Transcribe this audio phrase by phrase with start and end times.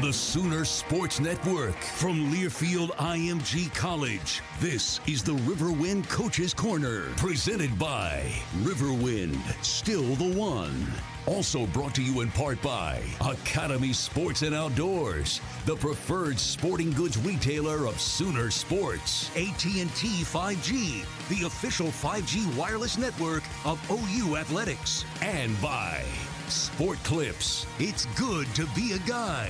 [0.00, 4.40] The Sooner Sports Network from Learfield IMG College.
[4.58, 10.86] This is the Riverwind Coaches Corner, presented by Riverwind, still the one.
[11.26, 17.18] Also brought to you in part by Academy Sports and Outdoors, the preferred sporting goods
[17.18, 19.28] retailer of Sooner Sports.
[19.36, 26.02] AT&T 5G, the official 5G wireless network of OU Athletics, and by
[26.50, 27.64] Sport Clips.
[27.78, 29.48] It's good to be a guy.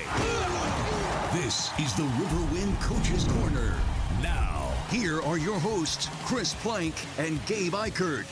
[1.33, 3.75] This is the Riverwind Coaches Corner.
[4.23, 8.27] Now, here are your hosts, Chris Plank and Gabe Ikard.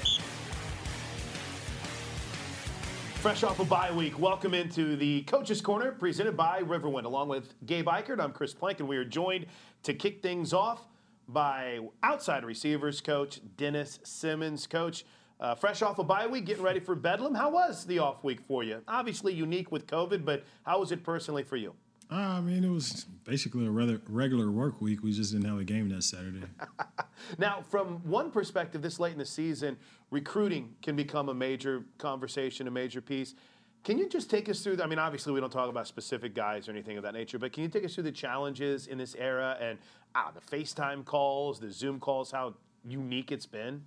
[3.20, 7.04] Fresh off a bye week, welcome into the Coaches Corner presented by Riverwind.
[7.04, 9.46] Along with Gabe Ikard, I'm Chris Plank, and we are joined
[9.84, 10.86] to kick things off
[11.26, 14.66] by outside receivers coach Dennis Simmons.
[14.66, 15.04] Coach,
[15.40, 17.34] uh, fresh off a bye week, getting ready for Bedlam.
[17.34, 18.82] How was the off week for you?
[18.88, 21.74] Obviously unique with COVID, but how was it personally for you?
[22.10, 25.02] Uh, I mean, it was basically a rather regular work week.
[25.02, 26.46] We just didn't have a game that Saturday.
[27.38, 29.76] now, from one perspective, this late in the season,
[30.10, 33.34] recruiting can become a major conversation, a major piece.
[33.84, 34.76] Can you just take us through?
[34.76, 37.38] The, I mean, obviously, we don't talk about specific guys or anything of that nature,
[37.38, 39.78] but can you take us through the challenges in this era and
[40.14, 42.54] ah, the FaceTime calls, the Zoom calls, how
[42.86, 43.84] unique it's been?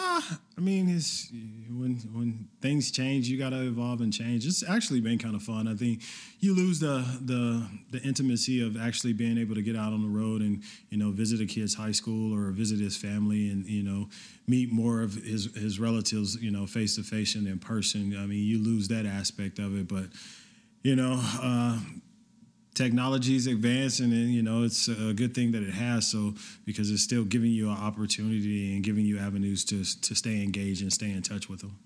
[0.56, 4.46] I mean, it's when when things change, you got to evolve and change.
[4.46, 5.68] It's actually been kind of fun.
[5.68, 6.02] I think
[6.40, 10.08] you lose the the the intimacy of actually being able to get out on the
[10.08, 13.82] road and you know visit a kid's high school or visit his family and you
[13.82, 14.08] know
[14.46, 18.16] meet more of his his relatives you know face to face and in person.
[18.16, 20.06] I mean, you lose that aspect of it, but
[20.82, 21.20] you know.
[21.42, 21.78] Uh,
[22.74, 27.02] technology's advanced and you know it's a good thing that it has so because it's
[27.02, 31.10] still giving you an opportunity and giving you avenues to to stay engaged and stay
[31.10, 31.76] in touch with them.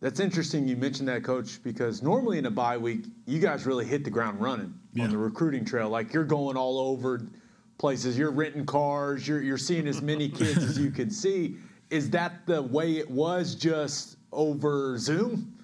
[0.00, 3.84] That's interesting you mentioned that coach because normally in a bye week you guys really
[3.84, 5.04] hit the ground running yeah.
[5.04, 5.88] on the recruiting trail.
[5.88, 7.26] Like you're going all over
[7.78, 8.18] places.
[8.18, 9.26] You're renting cars.
[9.26, 11.56] You're, you're seeing as many kids as you can see.
[11.90, 15.57] Is that the way it was just over zoom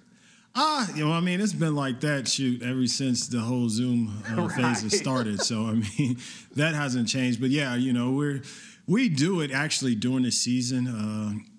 [0.56, 4.22] Ah, you know, I mean, it's been like that shoot ever since the whole Zoom
[4.30, 4.52] uh, right.
[4.52, 5.40] phase has started.
[5.40, 6.18] So I mean,
[6.56, 7.40] that hasn't changed.
[7.40, 8.42] But yeah, you know, we're
[8.86, 10.86] we do it actually during the season.
[10.86, 11.53] Uh,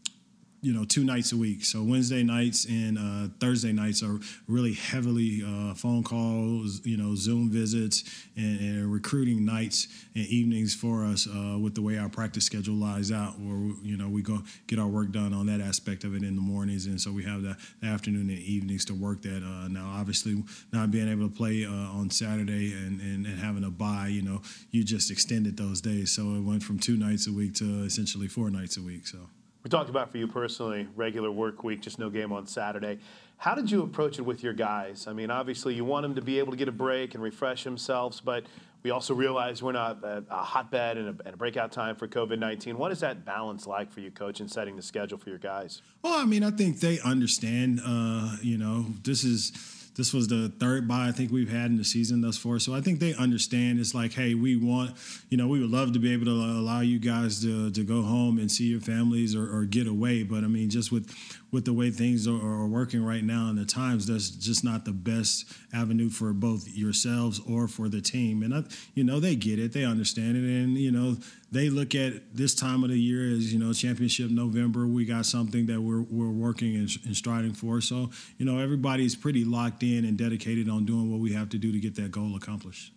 [0.65, 1.63] you know two nights a week.
[1.63, 7.13] So Wednesday nights and uh, Thursday nights are really heavily uh, phone calls, you know,
[7.13, 8.03] Zoom visits,
[8.35, 12.73] and, and, recruiting nights and evenings for us uh, with the way our practice schedule
[12.73, 13.39] lies out.
[13.39, 16.35] Where you know we go get our work done on that aspect of it in
[16.35, 19.43] the mornings, and so we have the, the afternoon and evenings to work that.
[19.43, 20.43] Uh, now, obviously,
[20.73, 24.23] not being able to play uh, on Saturday and, and, and having a bye, you
[24.23, 24.41] know,
[24.71, 26.11] you just extended those days.
[26.11, 29.05] So it went from two nights a week to essentially four nights a week.
[29.05, 29.19] So.
[29.65, 32.99] We talked about for you personally, regular work week, just no game on Saturday.
[33.37, 35.07] How did you approach it with your guys?
[35.07, 37.63] I mean, obviously, you want them to be able to get a break and refresh
[37.63, 38.43] themselves, but
[38.83, 42.07] we also realize we're not a, a hotbed and a, and a, breakout time for
[42.07, 42.77] COVID 19.
[42.77, 45.81] What is that balance like for you, coach, in setting the schedule for your guys?
[46.03, 49.49] Well, I mean, I think they understand, uh, you know, this is
[49.95, 52.59] this was the third bye I think we've had in the season thus far.
[52.59, 53.79] So I think they understand.
[53.79, 54.91] It's like, hey, we want,
[55.29, 58.01] you know, we would love to be able to allow you guys to, to go
[58.01, 60.23] home and see your families or, or get away.
[60.23, 61.09] But I mean, just with
[61.55, 64.83] with the way things are, are, working right now and the times, that's just not
[64.83, 68.43] the best avenue for both yourselves or for the team.
[68.43, 68.63] And I,
[68.93, 71.15] you know, they get it, they understand it, and you know,
[71.53, 74.85] they look at this time of the year as you know, championship November.
[74.85, 77.79] We got something that we're we're working and, and striding for.
[77.79, 81.57] So you know, everybody's pretty locked in and dedicated on doing what we have to
[81.57, 82.91] do to get that goal accomplished.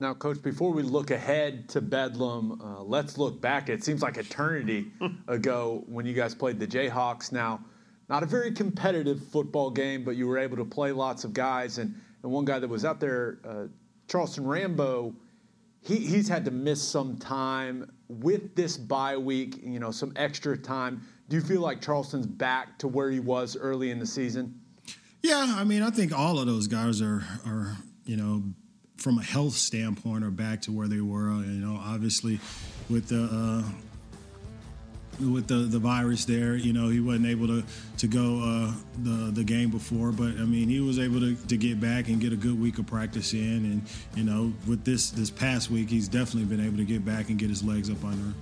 [0.00, 3.68] Now, Coach, before we look ahead to Bedlam, uh, let's look back.
[3.68, 4.90] It seems like eternity
[5.28, 7.30] ago when you guys played the Jayhawks.
[7.30, 7.60] Now,
[8.08, 11.78] not a very competitive football game, but you were able to play lots of guys.
[11.78, 13.64] And, and one guy that was out there, uh,
[14.08, 15.14] Charleston Rambo,
[15.80, 20.56] he, he's had to miss some time with this bye week, you know, some extra
[20.56, 21.02] time.
[21.28, 24.60] Do you feel like Charleston's back to where he was early in the season?
[25.22, 28.42] Yeah, I mean, I think all of those guys are, are you know,
[28.98, 31.30] from a health standpoint, are back to where they were.
[31.30, 32.40] You know, obviously,
[32.90, 33.62] with the uh,
[35.20, 36.56] with the, the virus there.
[36.56, 37.64] You know, he wasn't able to
[37.98, 38.72] to go uh,
[39.02, 42.20] the the game before, but I mean, he was able to, to get back and
[42.20, 43.40] get a good week of practice in.
[43.40, 43.82] And
[44.14, 47.38] you know, with this this past week, he's definitely been able to get back and
[47.38, 48.34] get his legs up under him.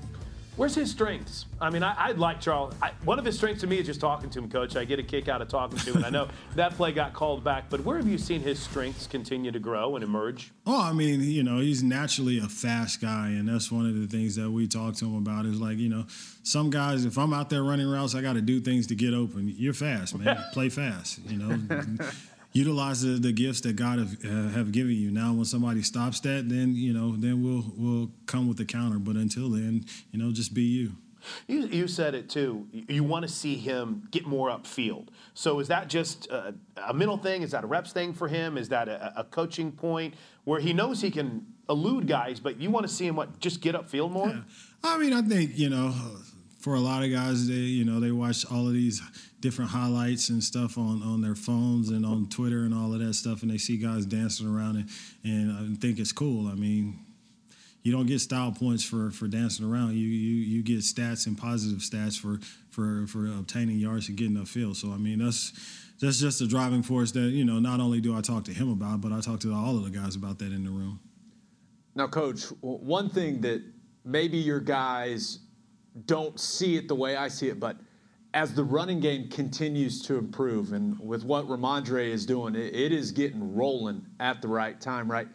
[0.57, 1.47] Where's his strengths?
[1.63, 2.75] I mean, I, I like Charles.
[2.83, 4.77] I, one of his strengths to me is just talking to him, Coach.
[4.77, 7.15] I get a kick out of talking to him, and I know that play got
[7.15, 7.71] called back.
[7.71, 10.53] But where have you seen his strengths continue to grow and emerge?
[10.67, 14.07] Oh, I mean, you know, he's naturally a fast guy, and that's one of the
[14.07, 15.47] things that we talk to him about.
[15.47, 16.05] Is like, you know,
[16.43, 19.15] some guys, if I'm out there running routes, I got to do things to get
[19.15, 19.55] open.
[19.57, 20.37] You're fast, man.
[20.53, 21.21] Play fast.
[21.27, 21.59] You know
[22.53, 25.11] utilize the, the, gifts that God have, uh, have given you.
[25.11, 28.99] Now, when somebody stops that, then you know, then we'll we'll come with the counter.
[28.99, 30.93] But until then, you know, just be you.
[31.47, 32.67] You, you said it too.
[32.73, 35.09] You want to see him get more upfield.
[35.35, 37.43] So is that just a, a mental thing?
[37.43, 38.59] Is that a reps thing for him?
[38.59, 40.15] Is that a, a, coaching point
[40.45, 43.61] where he knows he can elude guys, but you want to see him what just
[43.61, 44.29] get upfield more?
[44.29, 44.41] Yeah.
[44.83, 45.95] I mean, I think you know,
[46.63, 49.03] for a lot of guys, they you know they watch all of these
[49.41, 53.15] different highlights and stuff on, on their phones and on Twitter and all of that
[53.15, 54.89] stuff, and they see guys dancing around and,
[55.25, 56.47] and uh, think it's cool.
[56.47, 57.05] I mean,
[57.83, 59.95] you don't get style points for, for dancing around.
[59.95, 62.39] You, you you get stats and positive stats for
[62.71, 64.77] for for obtaining yards and getting upfield.
[64.77, 65.53] So I mean that's
[66.01, 68.71] that's just a driving force that you know not only do I talk to him
[68.71, 71.01] about, but I talk to all of the guys about that in the room.
[71.95, 73.63] Now, coach, one thing that
[74.05, 75.41] maybe your guys
[76.07, 77.77] don't see it the way I see it, but
[78.35, 82.93] as the running game continues to improve, and with what Rhamondre is doing, it, it
[82.93, 85.29] is getting rolling at the right time, right?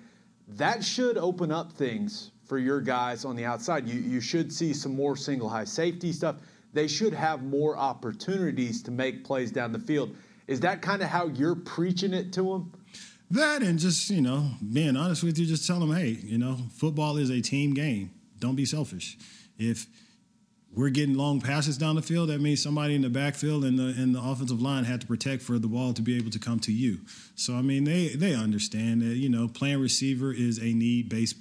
[0.48, 3.88] That should open up things for your guys on the outside.
[3.88, 6.38] You, you should see some more single high safety stuff.
[6.74, 10.16] They should have more opportunities to make plays down the field.
[10.48, 12.74] Is that kind of how you're preaching it to them?
[13.30, 16.58] That and just, you know, being honest with you, just tell them, hey, you know,
[16.72, 18.12] football is a team game.
[18.40, 19.18] Don't be selfish.
[19.58, 19.88] If
[20.78, 23.96] we're getting long passes down the field, that means somebody in the backfield and the
[24.02, 26.60] and the offensive line had to protect for the ball to be able to come
[26.60, 27.00] to you.
[27.36, 31.36] So I mean, they they understand that you know playing receiver is a need based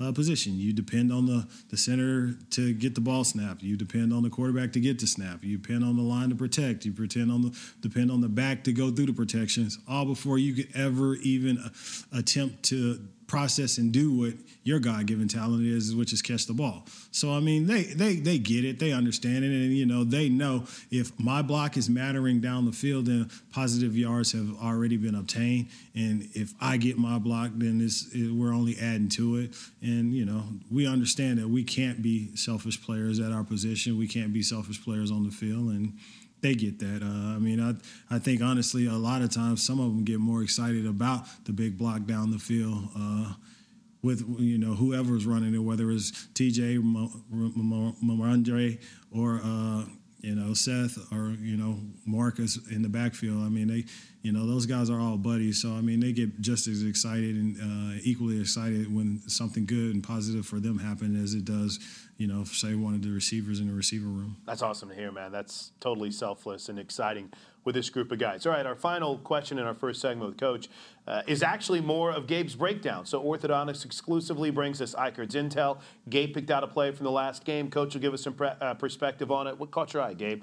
[0.00, 0.58] uh, position.
[0.58, 3.62] You depend on the the center to get the ball snapped.
[3.62, 5.44] You depend on the quarterback to get the snap.
[5.44, 6.86] You depend on the line to protect.
[6.86, 9.78] You pretend on the depend on the back to go through the protections.
[9.86, 11.68] All before you could ever even uh,
[12.18, 12.98] attempt to
[13.30, 14.34] process and do what
[14.64, 16.84] your God given talent is, which is catch the ball.
[17.12, 20.28] So I mean, they they they get it, they understand it, and you know they
[20.28, 25.14] know if my block is mattering down the field, then positive yards have already been
[25.14, 29.54] obtained, and if I get my block, then it, we're only adding to it.
[29.80, 34.08] And you know we understand that we can't be selfish players at our position, we
[34.08, 35.92] can't be selfish players on the field, and
[36.42, 37.02] they get that.
[37.02, 37.74] Uh, I mean, I
[38.14, 41.52] I think honestly, a lot of times some of them get more excited about the
[41.52, 42.88] big block down the field.
[42.96, 43.34] Uh,
[44.02, 46.78] with you know whoever's running it, whether it's TJ
[47.32, 48.78] Rhamondre
[49.10, 49.84] or uh,
[50.20, 53.42] you know Seth or you know Marcus in the backfield.
[53.44, 53.84] I mean, they
[54.22, 57.36] you know those guys are all buddies, so I mean they get just as excited
[57.36, 61.78] and uh, equally excited when something good and positive for them happen as it does
[62.20, 64.36] you know, say one of the receivers in the receiver room.
[64.44, 65.32] That's awesome to hear, man.
[65.32, 67.32] That's totally selfless and exciting
[67.64, 68.44] with this group of guys.
[68.44, 70.68] All right, our final question in our first segment with Coach
[71.06, 73.06] uh, is actually more of Gabe's breakdown.
[73.06, 75.80] So Orthodontics exclusively brings us Ikard's intel.
[76.10, 77.70] Gabe picked out a play from the last game.
[77.70, 79.58] Coach will give us some pre- uh, perspective on it.
[79.58, 80.42] What caught your eye, Gabe?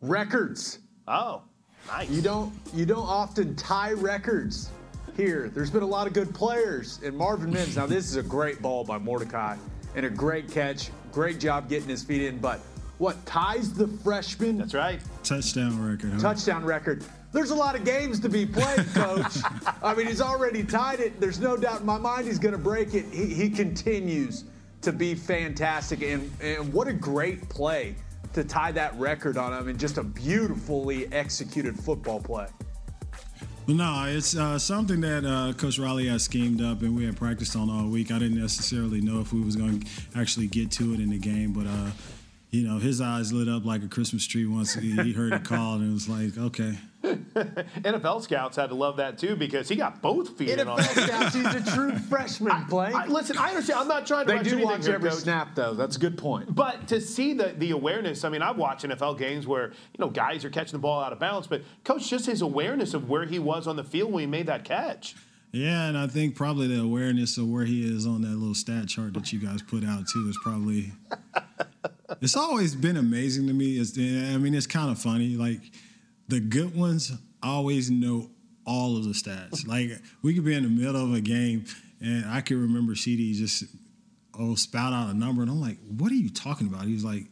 [0.00, 0.78] Records.
[1.06, 1.42] Oh,
[1.86, 2.08] nice.
[2.08, 4.70] You don't you don't often tie records
[5.18, 5.50] here.
[5.50, 6.98] There's been a lot of good players.
[7.04, 9.56] And Marvin Mims, now this is a great ball by Mordecai
[9.94, 10.90] and a great catch.
[11.12, 12.38] Great job getting his feet in.
[12.38, 12.60] But
[12.98, 14.58] what ties the freshman?
[14.58, 15.00] That's right.
[15.22, 16.12] Touchdown record.
[16.12, 16.20] Huh?
[16.20, 17.04] Touchdown record.
[17.32, 19.36] There's a lot of games to be played, coach.
[19.82, 21.20] I mean, he's already tied it.
[21.20, 23.06] There's no doubt in my mind he's going to break it.
[23.12, 24.44] He, he continues
[24.82, 26.02] to be fantastic.
[26.02, 27.94] And, and what a great play
[28.32, 32.46] to tie that record on him and just a beautifully executed football play.
[33.72, 37.54] No, it's uh, something that uh, Coach Riley has schemed up, and we had practiced
[37.54, 38.10] on all week.
[38.10, 39.86] I didn't necessarily know if we was going to
[40.16, 41.90] actually get to it in the game, but uh,
[42.50, 45.80] you know, his eyes lit up like a Christmas tree once he heard it called,
[45.80, 46.76] and it was like, okay.
[47.02, 51.34] NFL scouts had to love that too because he got both feet NFL on scouts,
[51.34, 52.94] he's a true freshman playing.
[53.08, 53.80] listen, I understand.
[53.80, 54.32] I'm not trying to.
[54.32, 55.20] They do anything watch here, every Coach.
[55.20, 55.72] snap, though.
[55.74, 56.54] That's a good point.
[56.54, 60.10] But to see the the awareness, I mean, I've watched NFL games where you know
[60.10, 63.24] guys are catching the ball out of bounds, but coach just his awareness of where
[63.24, 65.14] he was on the field when he made that catch.
[65.52, 68.88] Yeah, and I think probably the awareness of where he is on that little stat
[68.88, 70.92] chart that you guys put out too is probably.
[72.20, 73.78] It's always been amazing to me.
[73.78, 75.36] It's, I mean, it's kind of funny.
[75.36, 75.60] Like
[76.28, 77.12] the good ones
[77.42, 78.30] always know
[78.66, 79.66] all of the stats.
[79.66, 79.90] Like
[80.22, 81.64] we could be in the middle of a game,
[82.00, 83.64] and I can remember CeeDee just
[84.38, 87.04] oh spout out a number, and I'm like, "What are you talking about?" He was
[87.04, 87.26] like,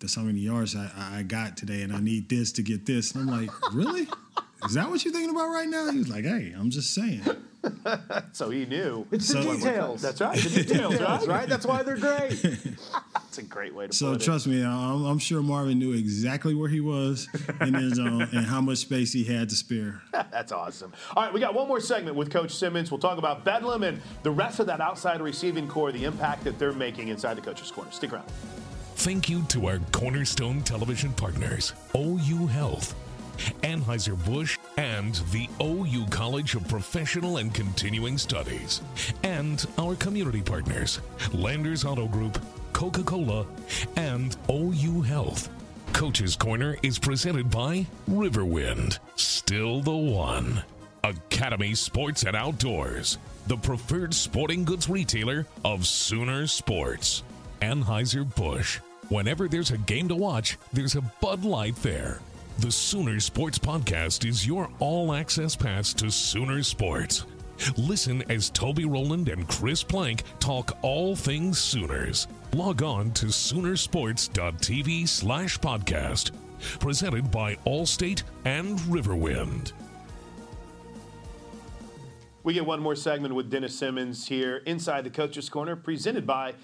[0.00, 3.12] "That's how many yards I, I got today, and I need this to get this."
[3.12, 4.08] And I'm like, "Really?"
[4.64, 5.90] Is that what you're thinking about right now?
[5.90, 7.22] He was like, "Hey, I'm just saying."
[8.32, 9.06] So he knew.
[9.10, 10.02] It's the So- details.
[10.02, 10.38] That's right.
[10.42, 11.40] The details, That's right?
[11.40, 11.48] right.
[11.48, 12.30] That's why they're great.
[13.14, 16.54] That's a great way to So put trust me, I'm, I'm sure Marvin knew exactly
[16.54, 17.28] where he was
[17.60, 20.02] in his zone and how much space he had to spare.
[20.12, 20.92] That's awesome.
[21.16, 22.90] All right, we got one more segment with Coach Simmons.
[22.90, 26.58] We'll talk about Bedlam and the rest of that outside receiving corps, the impact that
[26.58, 27.90] they're making inside the coach's corner.
[27.90, 28.28] Stick around.
[28.96, 32.94] Thank you to our cornerstone television partners, OU Health,
[33.62, 38.82] Anheuser-Busch, and the OU College of Professional and Continuing Studies,
[39.22, 41.00] and our community partners,
[41.32, 43.46] Landers Auto Group, Coca-Cola,
[43.96, 45.50] and OU Health.
[45.92, 50.62] Coach's Corner is presented by Riverwind, still the one.
[51.04, 57.24] Academy Sports and Outdoors, the preferred sporting goods retailer of Sooner Sports.
[57.60, 58.78] Anheuser-Busch.
[59.08, 62.20] Whenever there's a game to watch, there's a Bud Light there.
[62.58, 67.24] The Sooner Sports Podcast is your all access pass to Sooner Sports.
[67.76, 72.28] Listen as Toby Rowland and Chris Plank talk all things Sooners.
[72.54, 76.30] Log on to Soonersports.tv slash podcast.
[76.78, 79.72] Presented by Allstate and Riverwind.
[82.44, 86.54] We get one more segment with Dennis Simmons here inside the Coach's Corner, presented by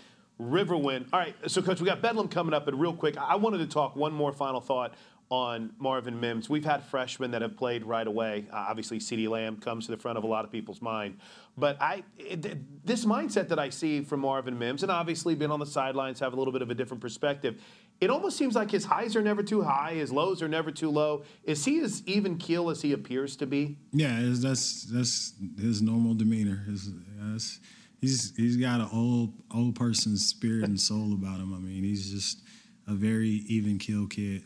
[0.41, 1.07] Riverwind.
[1.13, 3.67] All right, so Coach, we got Bedlam coming up, but real quick, I wanted to
[3.67, 4.95] talk one more final thought
[5.31, 6.49] on Marvin Mims.
[6.49, 8.47] We've had freshmen that have played right away.
[8.51, 11.19] Uh, obviously, CeeDee Lamb comes to the front of a lot of people's mind.
[11.57, 15.61] But I, it, this mindset that I see from Marvin Mims, and obviously being on
[15.61, 17.61] the sidelines, have a little bit of a different perspective.
[18.01, 20.89] It almost seems like his highs are never too high, his lows are never too
[20.89, 21.25] low.
[21.45, 23.77] Is he as even keel as he appears to be?
[23.93, 26.63] Yeah, that's that's his normal demeanor.
[26.69, 27.59] His, that's,
[28.01, 31.53] he's he's got an old old person's spirit and soul about him.
[31.53, 32.41] I mean, he's just
[32.87, 34.45] a very even keel kid.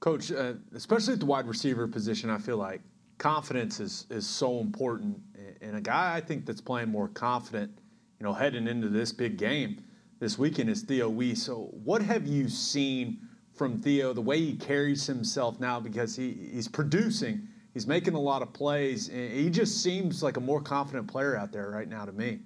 [0.00, 2.80] Coach, uh, especially at the wide receiver position, I feel like
[3.18, 5.20] confidence is is so important.
[5.60, 7.72] And a guy I think that's playing more confident,
[8.20, 9.82] you know, heading into this big game
[10.20, 11.42] this weekend is Theo Wease.
[11.42, 13.18] So, what have you seen
[13.54, 14.12] from Theo?
[14.12, 18.52] The way he carries himself now, because he, he's producing, he's making a lot of
[18.52, 22.12] plays, and he just seems like a more confident player out there right now to
[22.12, 22.40] me.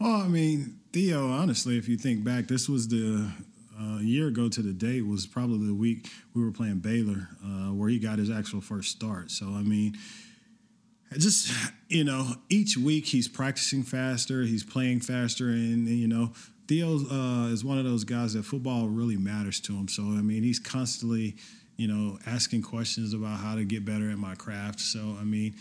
[0.00, 3.30] Well, I mean, Theo, honestly, if you think back, this was the
[3.80, 7.28] uh, a year ago to the date was probably the week we were playing Baylor,
[7.44, 9.30] uh, where he got his actual first start.
[9.30, 9.96] So, I mean,
[11.18, 11.52] just
[11.88, 16.32] you know, each week he's practicing faster, he's playing faster, and, and, you know,
[16.68, 19.88] Theo uh, is one of those guys that football really matters to him.
[19.88, 21.36] So, I mean, he's constantly,
[21.76, 24.80] you know, asking questions about how to get better at my craft.
[24.80, 25.54] So, I mean,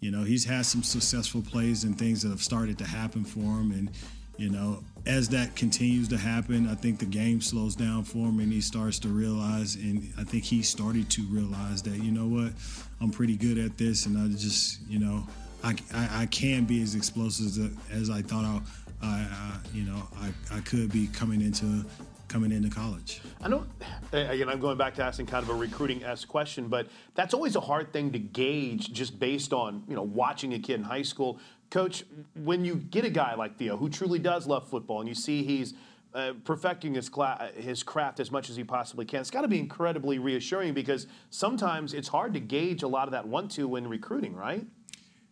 [0.00, 3.40] you know, he's had some successful plays and things that have started to happen for
[3.40, 3.90] him, and
[4.38, 8.40] you know, as that continues to happen, I think the game slows down for him
[8.40, 12.26] and he starts to realize, and I think he started to realize that, you know
[12.26, 12.52] what,
[13.00, 15.26] I'm pretty good at this and I just, you know,
[15.62, 18.60] I, I, I can be as explosive as, as I thought I,
[19.02, 21.84] I, I you know, I, I could be coming into
[22.28, 23.20] coming into college.
[23.40, 23.64] I know,
[24.12, 27.54] again, I'm going back to asking kind of a recruiting esque question, but that's always
[27.54, 31.02] a hard thing to gauge just based on, you know, watching a kid in high
[31.02, 31.38] school.
[31.70, 32.04] Coach,
[32.34, 35.42] when you get a guy like Theo who truly does love football and you see
[35.42, 35.74] he's
[36.14, 39.48] uh, perfecting his, cla- his craft as much as he possibly can, it's got to
[39.48, 43.68] be incredibly reassuring because sometimes it's hard to gauge a lot of that one two
[43.68, 44.64] when recruiting, right?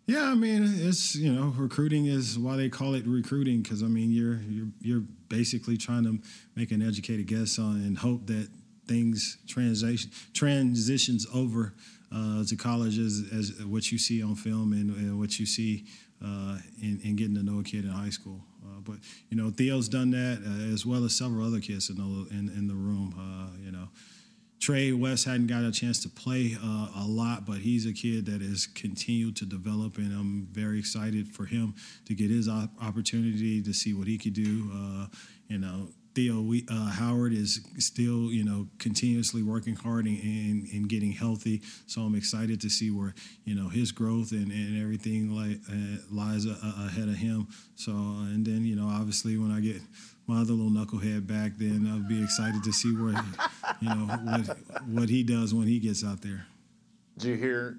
[0.07, 3.87] Yeah, I mean, it's you know, recruiting is why they call it recruiting because I
[3.87, 6.19] mean, you're you're you're basically trying to
[6.55, 8.49] make an educated guess on and hope that
[8.87, 11.73] things transition transitions over
[12.15, 15.87] uh, to college as, as what you see on film and, and what you see
[16.25, 18.41] uh, in, in, getting to know a kid in high school.
[18.65, 18.97] Uh, but
[19.29, 22.49] you know, Theo's done that uh, as well as several other kids in the in,
[22.49, 23.15] in the room.
[23.19, 23.89] Uh, you know.
[24.61, 28.25] Trey West hadn't got a chance to play uh, a lot, but he's a kid
[28.25, 31.75] that has continued to develop, and I'm very excited for him
[32.07, 34.71] to get his op- opportunity to see what he could do.
[34.73, 35.07] Uh,
[35.49, 40.67] you know, Theo we, uh, Howard is still, you know, continuously working hard and, and,
[40.73, 41.63] and, getting healthy.
[41.87, 46.01] So I'm excited to see where, you know, his growth and, and everything like uh,
[46.11, 46.57] lies a,
[46.87, 47.49] ahead of him.
[47.75, 49.81] So and then you know, obviously when I get
[50.27, 53.21] my other little knucklehead back, then I'll be excited to see where,
[53.81, 56.47] you know, what what he does when he gets out there.
[57.19, 57.79] Did you hear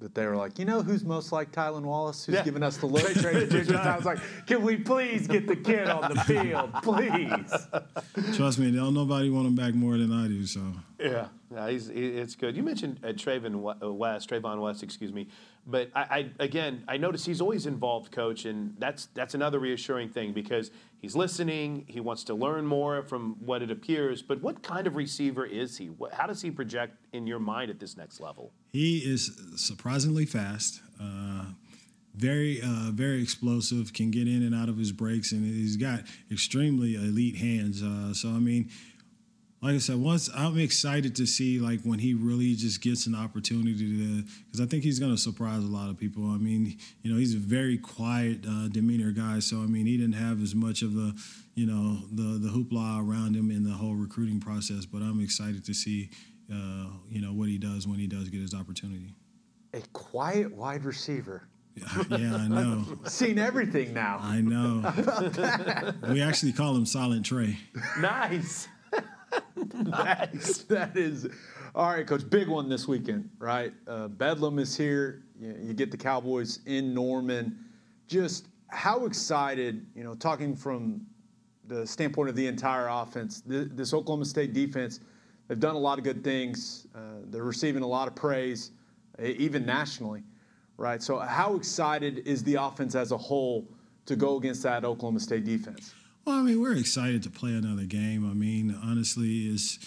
[0.00, 2.42] that they were like, you know who's most like Tylan Wallace, who's yeah.
[2.42, 3.04] giving us the look?
[3.76, 8.36] I was like, can we please get the kid on the field, please?
[8.36, 10.44] Trust me, don't nobody want him back more than I do.
[10.46, 10.60] So
[11.00, 12.56] yeah, yeah, he's it's good.
[12.56, 15.28] You mentioned uh, Trayvon West, Trayvon West, excuse me.
[15.66, 20.10] But I, I, again, I notice he's always involved, coach, and that's that's another reassuring
[20.10, 21.84] thing because he's listening.
[21.88, 24.22] He wants to learn more from what it appears.
[24.22, 25.90] But what kind of receiver is he?
[26.12, 28.52] How does he project in your mind at this next level?
[28.72, 30.80] He is surprisingly fast.
[31.00, 31.46] Uh,
[32.14, 33.92] very, uh, very explosive.
[33.92, 37.82] Can get in and out of his breaks, and he's got extremely elite hands.
[37.82, 38.70] Uh, so I mean,
[39.66, 43.16] like I said, once I'm excited to see like when he really just gets an
[43.16, 46.30] opportunity to, because I think he's going to surprise a lot of people.
[46.30, 49.96] I mean, you know, he's a very quiet uh, demeanor guy, so I mean, he
[49.96, 51.20] didn't have as much of the,
[51.56, 54.86] you know, the the hoopla around him in the whole recruiting process.
[54.86, 56.10] But I'm excited to see,
[56.48, 59.16] uh, you know, what he does when he does get his opportunity.
[59.74, 61.48] A quiet wide receiver.
[62.08, 62.84] Yeah, I know.
[63.04, 64.18] Seen everything now.
[64.22, 64.80] I know.
[66.10, 67.58] we actually call him Silent Trey.
[68.00, 68.68] Nice.
[69.84, 70.58] nice.
[70.64, 71.28] that is
[71.76, 72.28] all right, coach.
[72.30, 73.70] Big one this weekend, right?
[73.86, 75.24] Uh, Bedlam is here.
[75.38, 77.58] You, you, get the Cowboys in Norman.
[78.08, 81.04] Just how excited, you know, talking from
[81.66, 85.00] the standpoint of the entire offense, th- this Oklahoma State defense,
[85.48, 86.86] they've done a lot of good things.
[86.94, 88.70] Uh, they're receiving a lot of praise,
[89.22, 90.22] even nationally,
[90.78, 91.02] right?
[91.02, 93.68] So, how excited is the offense as a whole
[94.06, 95.94] to go against that Oklahoma State defense?
[96.26, 98.28] Well, I mean, we're excited to play another game.
[98.28, 99.78] I mean, honestly, is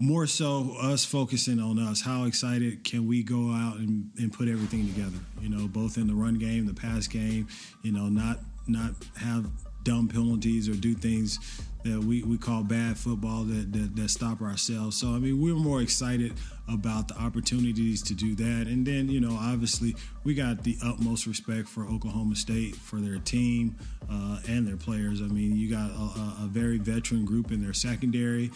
[0.00, 2.02] more so us focusing on us.
[2.02, 5.16] How excited can we go out and, and put everything together?
[5.40, 7.46] You know, both in the run game, the pass game.
[7.82, 9.46] You know, not not have
[9.84, 11.38] dumb penalties or do things
[11.84, 14.96] that we, we call bad football that, that, that stop ourselves.
[14.96, 16.32] So I mean, we're more excited
[16.68, 18.66] about the opportunities to do that.
[18.66, 19.94] And then, you know, obviously
[20.24, 23.76] we got the utmost respect for Oklahoma State, for their team
[24.10, 25.20] uh, and their players.
[25.20, 28.50] I mean, you got a, a, very veteran group in their secondary.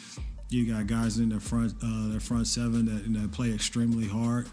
[0.49, 4.49] You got guys in the front, uh, their front seven that, that play extremely hard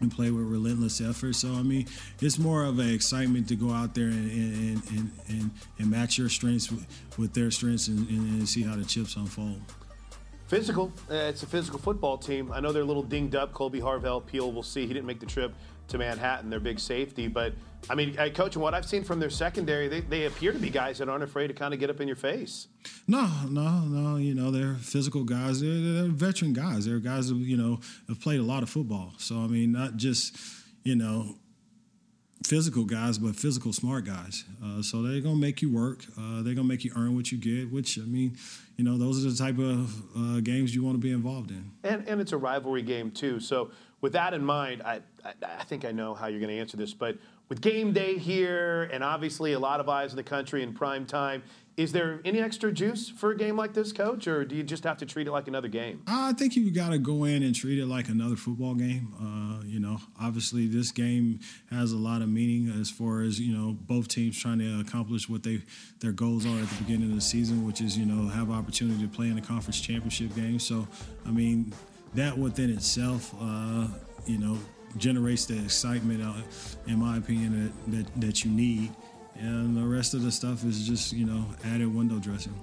[0.00, 1.34] and play with relentless effort.
[1.34, 1.86] So I mean,
[2.20, 6.18] it's more of an excitement to go out there and and, and, and, and match
[6.18, 6.86] your strengths with,
[7.18, 9.60] with their strengths and, and, see how the chips unfold.
[10.48, 10.92] Physical.
[11.08, 12.50] Uh, it's a physical football team.
[12.52, 13.52] I know they're a little dinged up.
[13.52, 14.86] Kolby Harvell, Peel, we'll see.
[14.86, 15.54] He didn't make the trip
[15.90, 17.28] to Manhattan, their big safety.
[17.28, 17.54] But,
[17.88, 20.70] I mean, coach, and what I've seen from their secondary, they, they appear to be
[20.70, 22.68] guys that aren't afraid to kind of get up in your face.
[23.06, 24.16] No, no, no.
[24.16, 25.60] You know, they're physical guys.
[25.60, 26.86] They're, they're veteran guys.
[26.86, 29.14] They're guys who, you know, have played a lot of football.
[29.18, 30.36] So, I mean, not just,
[30.82, 31.36] you know,
[32.44, 34.44] physical guys, but physical smart guys.
[34.64, 36.04] Uh, so they're gonna make you work.
[36.18, 37.70] Uh, they're gonna make you earn what you get.
[37.70, 38.36] Which I mean,
[38.76, 41.70] you know, those are the type of uh, games you want to be involved in.
[41.84, 43.40] And and it's a rivalry game too.
[43.40, 46.76] So with that in mind, I I, think I know how you're going to answer
[46.76, 47.16] this, but
[47.48, 51.06] with game day here and obviously a lot of eyes in the country in prime
[51.06, 51.42] time,
[51.76, 54.84] is there any extra juice for a game like this, coach, or do you just
[54.84, 56.02] have to treat it like another game?
[56.06, 59.14] I think you got to go in and treat it like another football game.
[59.18, 63.56] Uh, you know, obviously this game has a lot of meaning as far as you
[63.56, 65.62] know both teams trying to accomplish what they
[66.00, 69.00] their goals are at the beginning of the season, which is you know have opportunity
[69.02, 70.58] to play in the conference championship game.
[70.58, 70.86] So,
[71.24, 71.72] I mean,
[72.14, 73.86] that within itself, uh,
[74.26, 74.58] you know,
[74.96, 76.42] generates the excitement, uh,
[76.86, 78.92] in my opinion, that, that that you need
[79.40, 82.54] and the rest of the stuff is just you know added window dressing.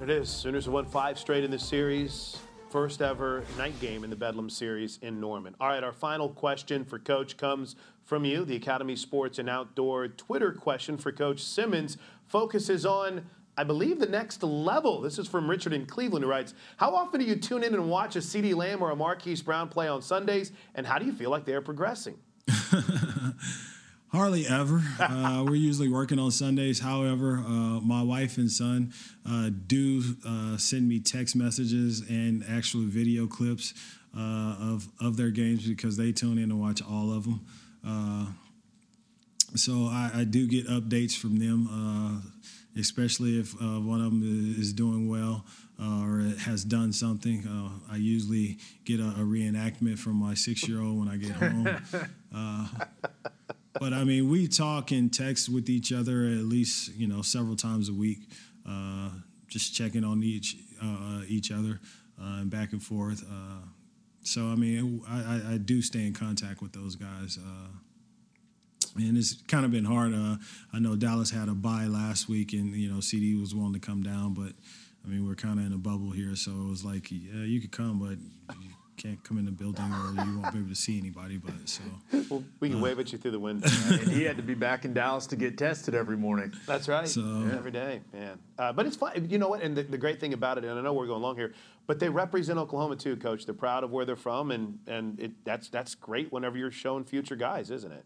[0.00, 0.30] It is.
[0.30, 2.38] Sooners won five straight in this series.
[2.70, 5.56] First ever night game in the Bedlam series in Norman.
[5.60, 7.74] All right, our final question for Coach comes
[8.04, 8.44] from you.
[8.44, 11.98] The Academy Sports and Outdoor Twitter question for Coach Simmons
[12.28, 13.26] focuses on,
[13.56, 15.00] I believe, the next level.
[15.00, 17.90] This is from Richard in Cleveland, who writes How often do you tune in and
[17.90, 21.12] watch a CeeDee Lamb or a Marquise Brown play on Sundays, and how do you
[21.12, 22.16] feel like they are progressing?
[24.12, 24.82] Hardly ever.
[25.00, 26.78] Uh, we're usually working on Sundays.
[26.80, 28.92] However, uh, my wife and son
[29.28, 33.74] uh, do uh, send me text messages and actual video clips
[34.16, 37.40] uh, of of their games because they tune in and watch all of them.
[37.86, 38.26] Uh,
[39.56, 42.20] so I, I, do get updates from them, uh,
[42.78, 45.44] especially if uh, one of them is doing well
[45.80, 47.46] uh, or has done something.
[47.46, 51.32] Uh, I usually get a, a, reenactment from my six year old when I get
[51.32, 51.68] home.
[52.32, 52.68] Uh,
[53.80, 57.56] but I mean, we talk and text with each other at least you know several
[57.56, 58.18] times a week,
[58.64, 59.10] uh,
[59.48, 60.54] just checking on each
[61.26, 61.80] each other
[62.16, 63.24] and back and forth.
[64.22, 67.68] So I mean, I, I, do stay in contact with those guys, uh,
[68.96, 70.14] and it's kind of been hard.
[70.14, 70.36] Uh,
[70.72, 73.80] I know Dallas had a bye last week, and you know CeeDee was willing to
[73.80, 74.52] come down, but
[75.04, 77.60] I mean we're kind of in a bubble here, so it was like, yeah, you
[77.60, 78.56] could come, but
[79.00, 81.38] can't come in the building or you won't be able to see anybody.
[81.38, 81.82] But so
[82.28, 83.68] well, we can uh, wave at you through the window.
[83.68, 86.52] he had to be back in Dallas to get tested every morning.
[86.66, 87.08] That's right.
[87.08, 87.56] So yeah.
[87.56, 88.38] every day, man.
[88.58, 89.28] Uh, but it's fun.
[89.30, 89.62] You know what?
[89.62, 91.54] And the, the, great thing about it, and I know we're going long here,
[91.86, 93.46] but they represent Oklahoma too, Coach.
[93.46, 96.30] They're proud of where they're from, and and it, that's that's great.
[96.30, 98.04] Whenever you're showing future guys, isn't it?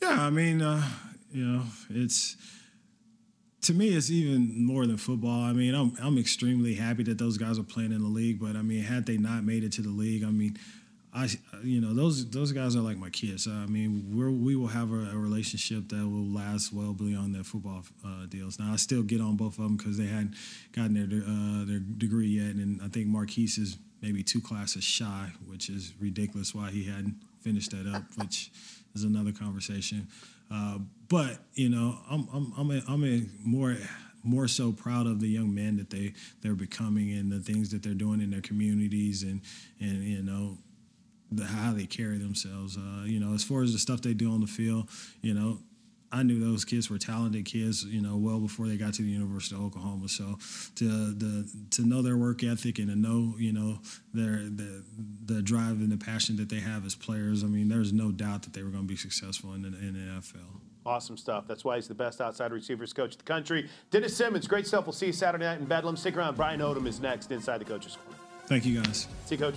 [0.00, 0.84] Yeah, I mean, uh,
[1.32, 2.36] you know, it's
[3.66, 5.42] to me, it's even more than football.
[5.42, 8.38] I mean, I'm I'm extremely happy that those guys are playing in the league.
[8.40, 10.56] But I mean, had they not made it to the league, I mean,
[11.12, 11.28] I
[11.64, 13.48] you know those those guys are like my kids.
[13.48, 17.42] I mean, we we will have a, a, relationship that will last well beyond their
[17.42, 18.60] football uh, deals.
[18.60, 20.36] Now, I still get on both of them because they hadn't
[20.70, 25.32] gotten their uh, their degree yet, and I think Marquise is maybe two classes shy,
[25.48, 26.54] which is ridiculous.
[26.54, 28.52] Why he hadn't finished that up, which
[28.94, 30.06] is another conversation.
[30.50, 30.78] Uh,
[31.08, 33.76] but you know, I'm I'm I'm a, I'm a more
[34.22, 37.82] more so proud of the young men that they they're becoming and the things that
[37.82, 39.40] they're doing in their communities and
[39.80, 40.58] and you know
[41.30, 42.76] the, how they carry themselves.
[42.76, 44.88] Uh, you know, as far as the stuff they do on the field,
[45.22, 45.58] you know,
[46.12, 49.08] I knew those kids were talented kids, you know, well before they got to the
[49.08, 50.08] University of Oklahoma.
[50.08, 50.38] So
[50.76, 53.78] to the to know their work ethic and to know, you know,
[54.14, 54.84] their the
[55.24, 58.42] the drive and the passion that they have as players, I mean, there's no doubt
[58.42, 60.60] that they were going to be successful in the, in the NFL.
[60.84, 61.48] Awesome stuff.
[61.48, 63.68] That's why he's the best outside receivers coach in the country.
[63.90, 64.86] Dennis Simmons, great stuff.
[64.86, 65.96] We'll see you Saturday night in Bedlam.
[65.96, 66.36] Stick around.
[66.36, 68.18] Brian Odom is next inside the coaches' corner.
[68.46, 69.08] Thank you, guys.
[69.24, 69.56] See you, coach.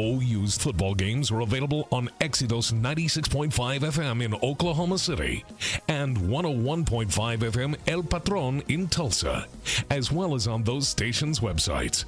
[0.00, 5.44] OU's football games are available on Exodus 96.5 FM in Oklahoma City
[5.88, 9.46] and 101.5 FM El Patron in Tulsa,
[9.90, 12.06] as well as on those stations' websites.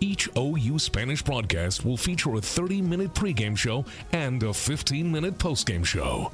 [0.00, 5.38] Each OU Spanish broadcast will feature a 30 minute pregame show and a 15 minute
[5.38, 6.32] postgame show.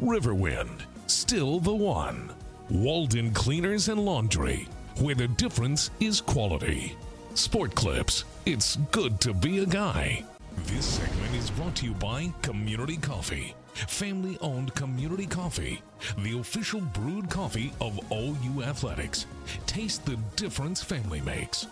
[0.00, 2.30] Riverwind, still the one.
[2.70, 4.68] Walden Cleaners and Laundry,
[5.00, 6.94] where the difference is quality.
[7.34, 10.24] Sport Clips, it's good to be a guy.
[10.64, 15.82] This segment is brought to you by Community Coffee, family owned Community Coffee,
[16.18, 19.26] the official brewed coffee of OU Athletics.
[19.66, 21.66] Taste the difference family makes.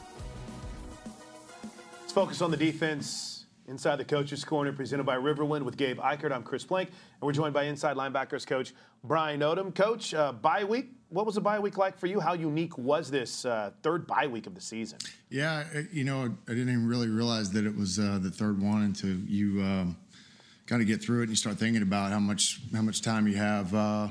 [2.01, 3.47] Let's focus on the defense.
[3.67, 6.33] Inside the Coach's Corner, presented by Riverwind with Gabe Ikard.
[6.33, 9.75] I'm Chris Plank, and we're joined by inside linebackers coach Brian Odom.
[9.75, 10.93] Coach, uh, bye week.
[11.15, 12.19] What was the bye week like for you?
[12.19, 14.99] How unique was this uh, third bye week of the season?
[15.31, 18.83] Yeah, you know, I didn't even really realize that it was uh, the third one
[18.83, 19.97] until you um,
[20.67, 23.29] kind of get through it and you start thinking about how much how much time
[23.29, 23.73] you have.
[23.73, 24.09] Uh,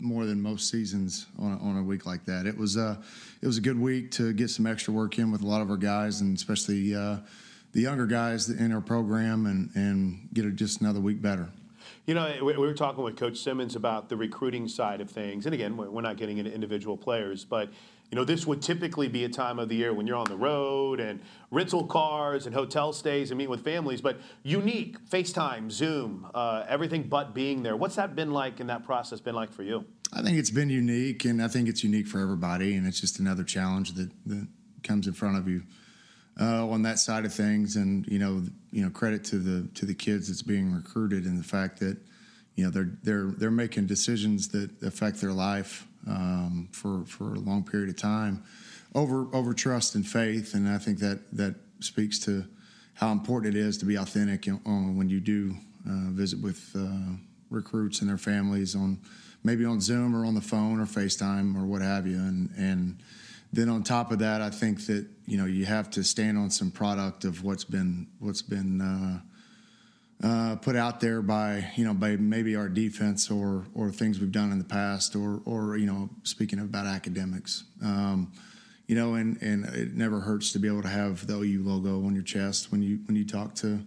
[0.00, 2.44] more than most seasons on a, on a week like that.
[2.44, 2.96] It was uh,
[3.40, 5.70] it was a good week to get some extra work in with a lot of
[5.70, 7.18] our guys, and especially uh,
[7.72, 11.48] the younger guys in our program and, and get just another week better.
[12.06, 15.46] You know, we were talking with Coach Simmons about the recruiting side of things.
[15.46, 17.70] And again, we're not getting into individual players, but,
[18.10, 20.36] you know, this would typically be a time of the year when you're on the
[20.36, 26.28] road and rental cars and hotel stays and meeting with families, but unique, FaceTime, Zoom,
[26.34, 27.74] uh, everything but being there.
[27.74, 29.86] What's that been like and that process been like for you?
[30.12, 33.18] I think it's been unique, and I think it's unique for everybody, and it's just
[33.18, 34.46] another challenge that, that
[34.82, 35.62] comes in front of you
[36.40, 38.42] uh, on that side of things, and you know,
[38.72, 41.96] you know, credit to the to the kids that's being recruited and the fact that
[42.56, 47.38] you know they're they're they're making decisions that affect their life um, for for a
[47.38, 48.42] long period of time
[48.94, 52.44] over over trust and faith, and I think that that speaks to
[52.94, 55.56] how important it is to be authentic when you do
[55.88, 57.16] uh, visit with uh,
[57.50, 58.98] recruits and their families on
[59.42, 62.98] maybe on Zoom or on the phone or FaceTime or what have you, and and
[63.54, 66.50] then on top of that, I think that you know you have to stand on
[66.50, 71.94] some product of what's been what's been uh, uh, put out there by you know
[71.94, 75.86] by maybe our defense or or things we've done in the past or or you
[75.86, 77.64] know speaking about academics.
[77.82, 78.32] Um,
[78.86, 82.04] you know, and, and it never hurts to be able to have the OU logo
[82.04, 83.80] on your chest when you when you talk to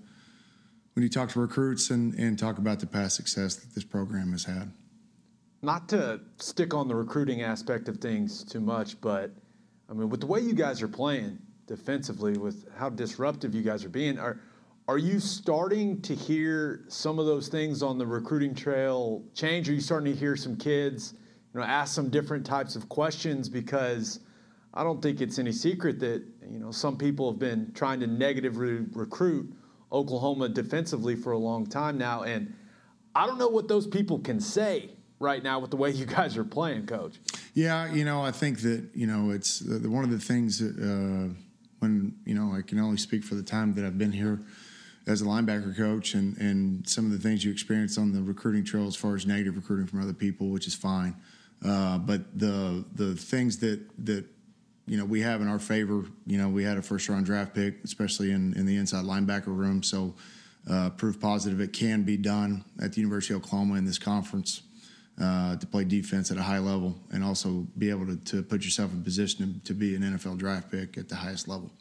[0.93, 4.31] when you talk to recruits and, and talk about the past success that this program
[4.31, 4.71] has had.
[5.61, 9.31] Not to stick on the recruiting aspect of things too much, but
[9.89, 13.85] I mean, with the way you guys are playing, defensively with how disruptive you guys
[13.85, 14.17] are being.
[14.17, 14.39] Are
[14.87, 19.67] are you starting to hear some of those things on the recruiting trail change?
[19.67, 21.13] Are you starting to hear some kids,
[21.53, 23.49] you know, ask some different types of questions?
[23.49, 24.21] Because
[24.73, 28.07] I don't think it's any secret that you know some people have been trying to
[28.07, 29.53] negatively recruit
[29.91, 32.53] Oklahoma defensively for a long time now, and
[33.13, 36.37] I don't know what those people can say right now with the way you guys
[36.37, 37.15] are playing, Coach.
[37.53, 40.77] Yeah, you know, I think that you know it's uh, one of the things that,
[40.77, 41.33] uh,
[41.79, 44.39] when you know I can only speak for the time that I've been here
[45.07, 48.63] as a linebacker coach and, and some of the things you experience on the recruiting
[48.63, 51.15] trail as far as negative recruiting from other people, which is fine.
[51.65, 54.25] Uh, but the the things that that
[54.85, 57.55] you know we have in our favor, you know, we had a first round draft
[57.55, 59.81] pick, especially in, in the inside linebacker room.
[59.81, 60.13] So
[60.69, 64.61] uh, proof positive it can be done at the University of Oklahoma in this conference.
[65.19, 68.63] Uh, to play defense at a high level and also be able to, to put
[68.63, 71.71] yourself in position to, to be an NFL draft pick at the highest level.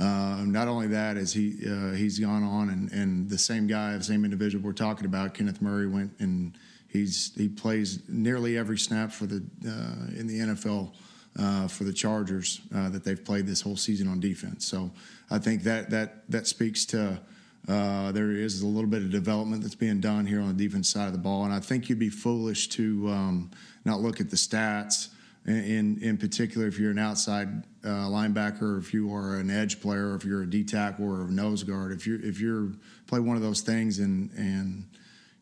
[0.00, 3.96] Uh, not only that, as he uh, he's gone on, and, and the same guy,
[3.96, 8.78] the same individual we're talking about, Kenneth Murray, went and he's he plays nearly every
[8.78, 10.92] snap for the uh, in the NFL
[11.38, 14.66] uh, for the Chargers uh, that they've played this whole season on defense.
[14.66, 14.90] So
[15.30, 17.20] I think that that that speaks to.
[17.68, 20.88] Uh, there is a little bit of development that's being done here on the defense
[20.88, 23.50] side of the ball, and I think you'd be foolish to um,
[23.84, 25.08] not look at the stats
[25.46, 27.48] in in particular if you're an outside
[27.84, 31.30] uh, linebacker, if you are an edge player, if you're a D tackle or a
[31.30, 32.72] nose guard, if you if you're
[33.06, 34.88] play one of those things, and and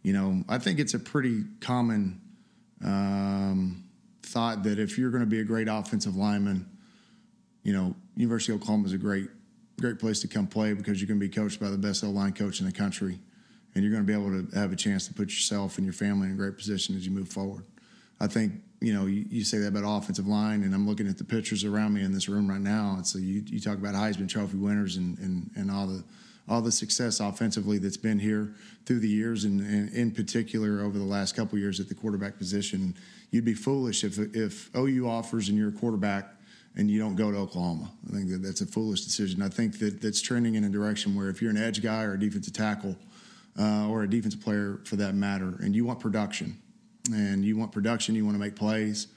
[0.03, 2.21] you know, I think it's a pretty common
[2.83, 3.85] um,
[4.23, 6.67] thought that if you're going to be a great offensive lineman,
[7.63, 9.29] you know, University of Oklahoma is a great
[9.81, 12.11] great place to come play because you're going to be coached by the best O
[12.11, 13.19] line coach in the country,
[13.75, 15.95] and you're going to be able to have a chance to put yourself and your
[15.95, 17.65] family in a great position as you move forward.
[18.21, 21.19] I think you know, you, you, say that about offensive line, and I'm looking at
[21.19, 22.95] the pictures around me in this room right now.
[22.97, 26.05] And so you, you talk about Heisman Trophy winners and, and, and all the
[26.49, 30.99] all the success offensively that's been here through the years, and, and in particular over
[30.99, 32.97] the last couple years at the quarterback position.
[33.31, 36.35] You'd be foolish if if OU offers and you're a quarterback
[36.77, 37.91] and you don't go to Oklahoma.
[38.09, 39.43] I think that that's a foolish decision.
[39.43, 42.15] I think that that's trending in a direction where if you're an edge guy or
[42.15, 42.97] a defensive tackle
[43.59, 46.57] uh, or a defensive player for that matter, and you want production
[47.13, 49.09] and you want production, you want to make plays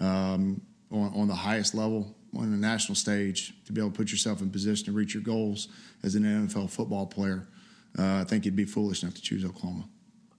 [0.00, 4.10] um, on, on, the highest level on the national stage to be able to put
[4.10, 5.68] yourself in position to reach your goals
[6.02, 7.46] as an NFL football player.
[7.98, 9.84] Uh, I think you'd be foolish enough to choose Oklahoma.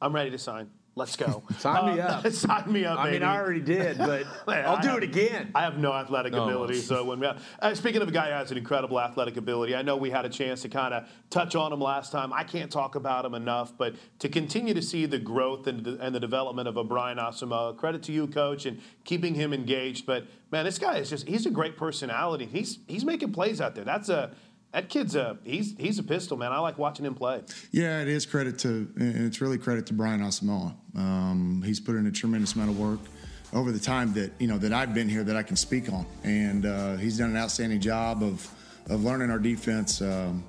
[0.01, 0.69] I'm ready to sign.
[0.95, 1.41] Let's go.
[1.57, 2.27] sign me uh, up.
[2.31, 2.99] sign me up.
[2.99, 3.19] I baby.
[3.19, 5.51] mean, I already did, but I'll do have, it again.
[5.55, 6.43] I have no athletic no.
[6.43, 9.75] ability, so when we, uh, speaking of a guy who has an incredible athletic ability,
[9.75, 12.31] I know we had a chance to kind of touch on him last time.
[12.31, 16.13] I can't talk about him enough, but to continue to see the growth and, and
[16.13, 20.05] the development of a Brian Asamoah, credit to you, coach, and keeping him engaged.
[20.05, 22.45] But man, this guy is just—he's a great personality.
[22.45, 23.85] He's he's making plays out there.
[23.85, 24.35] That's a
[24.73, 26.51] that kid's a he's he's a pistol man.
[26.51, 27.41] I like watching him play.
[27.71, 30.75] Yeah, it is credit to and it's really credit to Brian Asamoah.
[30.95, 32.99] Um, he's put in a tremendous amount of work
[33.53, 36.05] over the time that you know that I've been here that I can speak on,
[36.23, 38.49] and uh, he's done an outstanding job of
[38.89, 40.43] of learning our defense um,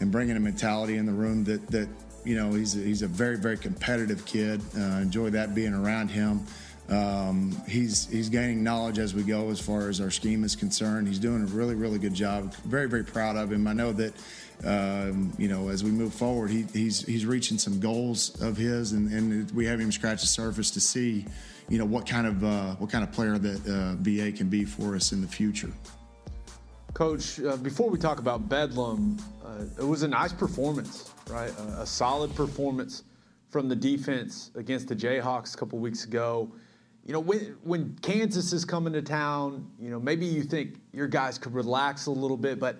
[0.00, 1.88] and bringing a mentality in the room that that
[2.24, 4.60] you know he's a, he's a very very competitive kid.
[4.76, 6.44] Uh, enjoy that being around him.
[6.90, 11.06] Um, he's he's gaining knowledge as we go as far as our scheme is concerned.
[11.06, 12.52] He's doing a really really good job.
[12.64, 13.68] Very very proud of him.
[13.68, 14.12] I know that
[14.64, 18.90] um, you know as we move forward, he, he's he's reaching some goals of his,
[18.92, 21.24] and, and we haven't even scratched the surface to see
[21.68, 24.64] you know what kind of uh, what kind of player that uh, BA can be
[24.64, 25.70] for us in the future.
[26.92, 31.52] Coach, uh, before we talk about Bedlam, uh, it was a nice performance, right?
[31.78, 33.04] a solid performance
[33.48, 36.50] from the defense against the Jayhawks a couple weeks ago
[37.10, 41.08] you know, when, when Kansas is coming to town, you know, maybe you think your
[41.08, 42.76] guys could relax a little bit, but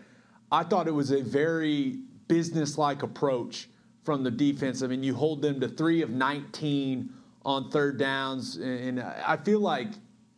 [0.52, 3.68] I thought it was a very business-like approach
[4.04, 4.84] from the defense.
[4.84, 7.12] I mean, you hold them to three of 19
[7.44, 9.88] on third downs, and I feel like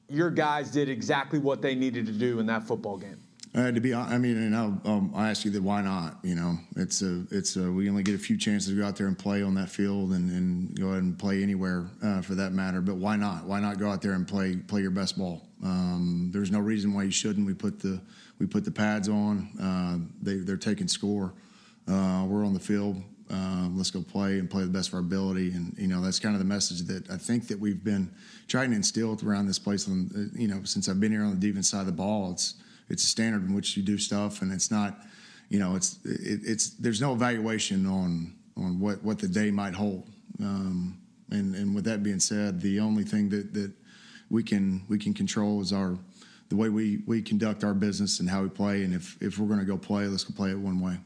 [0.09, 3.22] your guys did exactly what they needed to do in that football game.
[3.55, 6.17] Uh, to be, I mean, and I'll, um, I ask you that why not?
[6.23, 8.97] You know, it's a, it's a, we only get a few chances to go out
[8.97, 12.35] there and play on that field and, and go ahead and play anywhere uh, for
[12.37, 12.81] that matter.
[12.81, 13.45] But why not?
[13.45, 15.47] Why not go out there and play play your best ball?
[15.63, 17.47] Um, there's no reason why you shouldn't.
[17.47, 18.01] We put the
[18.39, 19.51] we put the pads on.
[19.61, 21.35] Uh, they they're taking score.
[21.87, 23.03] Uh, we're on the field.
[23.31, 25.53] Uh, let's go play and play the best of our ability.
[25.53, 28.11] And you know that's kind of the message that I think that we've been
[28.49, 29.87] trying to instill around this place.
[29.89, 32.33] On, uh, you know, since I've been here on the defense side of the ball,
[32.33, 32.55] it's
[32.93, 35.01] it's a standard in which you do stuff, and it's not,
[35.49, 39.75] you know, it's it, it's there's no evaluation on on what what the day might
[39.75, 40.09] hold.
[40.41, 40.99] Um,
[41.31, 43.73] and and with that being said, the only thing that that
[44.29, 45.99] we can we can control is our
[46.51, 48.85] the way we we conduct our business and how we play.
[48.85, 50.99] And if if we're going to go play, let's go play it one way.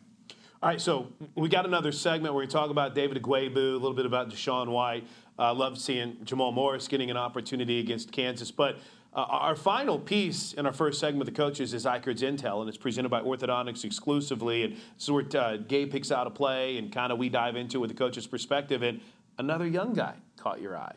[0.63, 3.95] All right, so we got another segment where we talk about David Ugwoegbu, a little
[3.95, 5.07] bit about DaShaun White.
[5.39, 8.51] I uh, love seeing Jamal Morris getting an opportunity against Kansas.
[8.51, 8.79] But
[9.17, 12.69] uh, our final piece in our first segment with the coaches is Ikard's Intel, and
[12.69, 14.65] it's presented by Orthodontics exclusively.
[14.65, 17.79] And so where uh, Gabe picks out a play, and kind of we dive into
[17.79, 18.83] it with the coach's perspective.
[18.83, 19.01] And
[19.39, 20.95] another young guy caught your eye.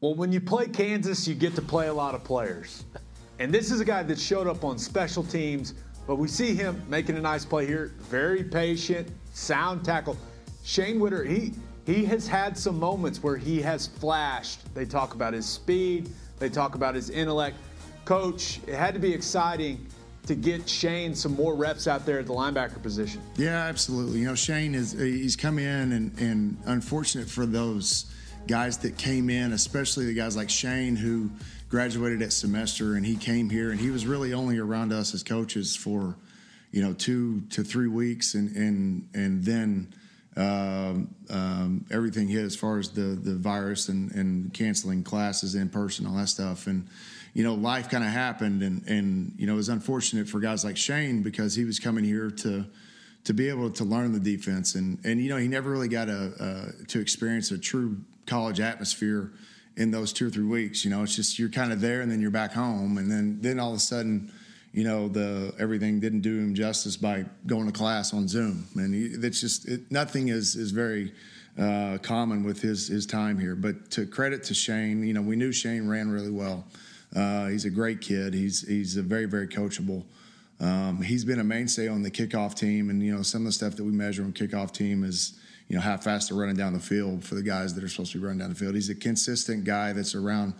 [0.00, 2.84] Well, when you play Kansas, you get to play a lot of players.
[3.40, 5.74] And this is a guy that showed up on special teams,
[6.06, 7.94] but we see him making a nice play here.
[8.02, 10.16] Very patient, sound tackle.
[10.64, 11.52] Shane Whitter, he
[11.84, 14.74] he has had some moments where he has flashed.
[14.74, 17.56] They talk about his speed, they talk about his intellect.
[18.04, 19.86] Coach, it had to be exciting
[20.26, 23.20] to get Shane some more reps out there at the linebacker position.
[23.36, 24.20] Yeah, absolutely.
[24.20, 28.06] You know, Shane is he's come in and and unfortunate for those
[28.46, 31.30] guys that came in, especially the guys like Shane who
[31.68, 35.22] graduated at semester and he came here and he was really only around us as
[35.22, 36.16] coaches for,
[36.70, 39.92] you know, two to three weeks and and and then
[40.36, 45.68] um, um, everything hit as far as the the virus and and canceling classes in
[45.68, 46.66] person, all that stuff.
[46.66, 46.88] And
[47.32, 50.64] you know, life kind of happened, and and you know, it was unfortunate for guys
[50.64, 52.66] like Shane because he was coming here to
[53.24, 56.08] to be able to learn the defense, and and you know, he never really got
[56.08, 59.32] a, a to experience a true college atmosphere
[59.76, 60.84] in those two or three weeks.
[60.84, 63.38] You know, it's just you're kind of there and then you're back home, and then
[63.40, 64.30] then all of a sudden,
[64.76, 69.24] you know, the everything didn't do him justice by going to class on Zoom, and
[69.24, 71.12] it's just it, nothing is is very.
[71.58, 75.36] Uh, common with his his time here, but to credit to Shane, you know, we
[75.36, 76.66] knew Shane ran really well.
[77.16, 78.34] Uh, he's a great kid.
[78.34, 80.04] He's he's a very very coachable.
[80.60, 83.52] Um, he's been a mainstay on the kickoff team, and you know some of the
[83.52, 86.72] stuff that we measure on kickoff team is you know, how fast they're running down
[86.72, 88.74] the field for the guys that are supposed to be running down the field.
[88.74, 90.54] He's a consistent guy that's around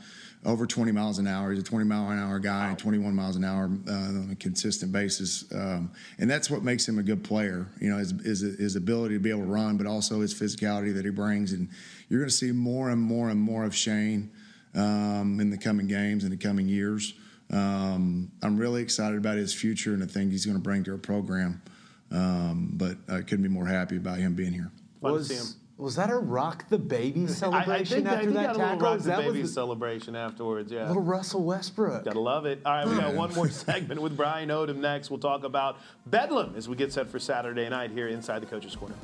[0.45, 1.51] over 20 miles an hour.
[1.51, 4.93] He's a 20 mile an hour guy, 21 miles an hour uh, on a consistent
[4.93, 7.67] basis, um, and that's what makes him a good player.
[7.81, 10.95] You know, his, his, his ability to be able to run, but also his physicality
[10.95, 11.53] that he brings.
[11.53, 11.69] And
[12.09, 14.31] you're going to see more and more and more of Shane
[14.75, 17.15] um, in the coming games in the coming years.
[17.51, 20.93] Um, I'm really excited about his future and the things he's going to bring to
[20.93, 21.63] our program.
[22.11, 24.71] Um, but I couldn't be more happy about him being here.
[25.01, 25.66] Fun was, to see him.
[25.79, 28.79] Was that a rock the baby celebration I, I think, after I think that tackle?
[28.79, 30.73] Rock the baby celebration afterwards.
[30.73, 32.05] Yeah, little Russell Westbrook.
[32.05, 32.63] Gotta love it.
[32.65, 35.11] All right, we got one more segment with Brian Odom next.
[35.11, 38.75] We'll talk about Bedlam as we get set for Saturday night here inside the Coaches
[38.75, 38.95] Corner.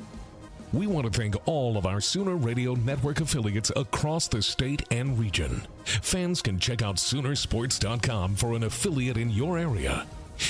[0.73, 5.19] We want to thank all of our Sooner Radio Network affiliates across the state and
[5.19, 5.61] region.
[5.83, 10.07] Fans can check out Soonersports.com for an affiliate in your area.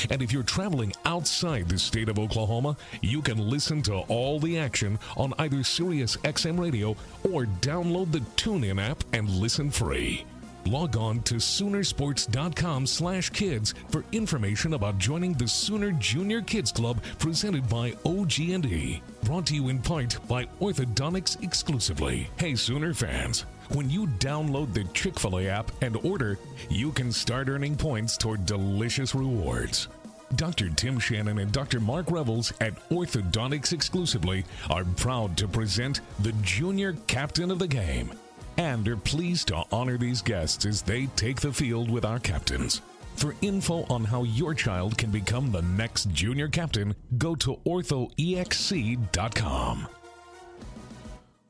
[0.09, 4.57] And if you're traveling outside the state of Oklahoma, you can listen to all the
[4.57, 6.95] action on either Sirius XM Radio
[7.31, 10.25] or download the TuneIn app and listen free.
[10.65, 17.03] Log on to Soonersports.com slash kids for information about joining the Sooner Junior Kids Club
[17.19, 19.01] presented by OG&E.
[19.23, 22.29] Brought to you in part by Orthodontics exclusively.
[22.37, 26.37] Hey Sooner fans, when you download the Chick fil A app and order,
[26.69, 29.87] you can start earning points toward delicious rewards.
[30.35, 30.69] Dr.
[30.69, 31.79] Tim Shannon and Dr.
[31.79, 38.11] Mark Revels at Orthodontics exclusively are proud to present the junior captain of the game
[38.57, 42.81] and are pleased to honor these guests as they take the field with our captains.
[43.15, 49.87] For info on how your child can become the next junior captain, go to orthoexc.com.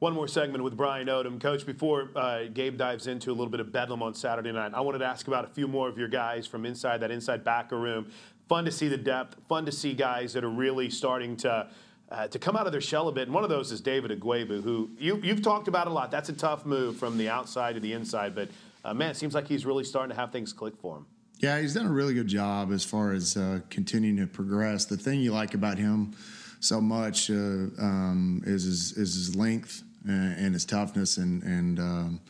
[0.04, 1.40] One more segment with Brian Odom.
[1.40, 4.82] Coach, before uh, Gabe dives into a little bit of bedlam on Saturday night, I
[4.82, 7.80] wanted to ask about a few more of your guys from inside that inside backer
[7.80, 8.12] room.
[8.50, 11.70] Fun to see the depth, fun to see guys that are really starting to
[12.12, 13.30] uh, to come out of their shell a bit.
[13.30, 16.12] And one of those is David Ugwoegbu, who you, have talked about a lot.
[16.12, 18.50] That's a tough move from the outside to the inside, but
[18.84, 21.06] uh, man, it seems like he's really starting to have things click for him.
[21.40, 24.84] Yeah, he's done a really good job as far as uh, continuing to progress.
[24.84, 26.14] The thing you like about him
[26.60, 31.80] so much uh, um, is, his, is his length and, and his toughness and, and
[31.80, 32.22] um,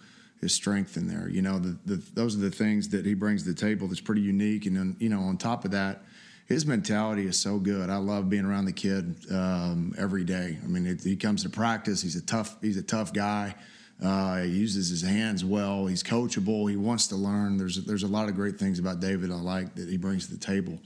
[0.42, 1.28] his strength in there.
[1.30, 4.02] You know, the, the, those are the things that he brings to the table that's
[4.02, 4.66] pretty unique.
[4.66, 6.04] And then, you know, on top of that,
[6.46, 7.90] his mentality is so good.
[7.90, 10.58] I love being around the kid um, every day.
[10.62, 12.02] I mean, it, he comes to practice.
[12.02, 12.58] He's a tough.
[12.62, 13.56] He's a tough guy.
[14.04, 15.86] Uh, he uses his hands well.
[15.86, 16.70] He's coachable.
[16.70, 17.58] He wants to learn.
[17.58, 20.34] There's there's a lot of great things about David I like that he brings to
[20.34, 20.80] the table.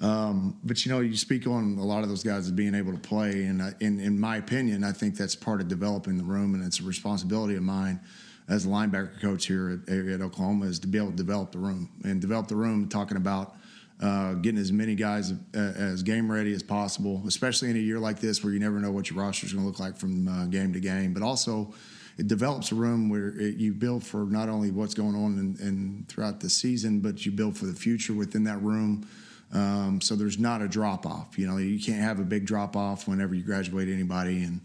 [0.00, 2.92] Um, but you know, you speak on a lot of those guys as being able
[2.92, 6.24] to play, and I, in in my opinion, I think that's part of developing the
[6.24, 8.00] room, and it's a responsibility of mine
[8.48, 11.58] as a linebacker coach here at, at Oklahoma is to be able to develop the
[11.58, 12.88] room and develop the room.
[12.88, 13.56] Talking about
[14.00, 17.98] uh, getting as many guys uh, as game ready as possible, especially in a year
[17.98, 20.26] like this where you never know what your roster is going to look like from
[20.26, 21.12] uh, game to game.
[21.12, 21.74] But also,
[22.16, 26.06] it develops a room where it, you build for not only what's going on in,
[26.08, 29.06] throughout the season, but you build for the future within that room.
[29.52, 31.38] Um, so there's not a drop off.
[31.38, 34.60] You know, you can't have a big drop off whenever you graduate anybody, and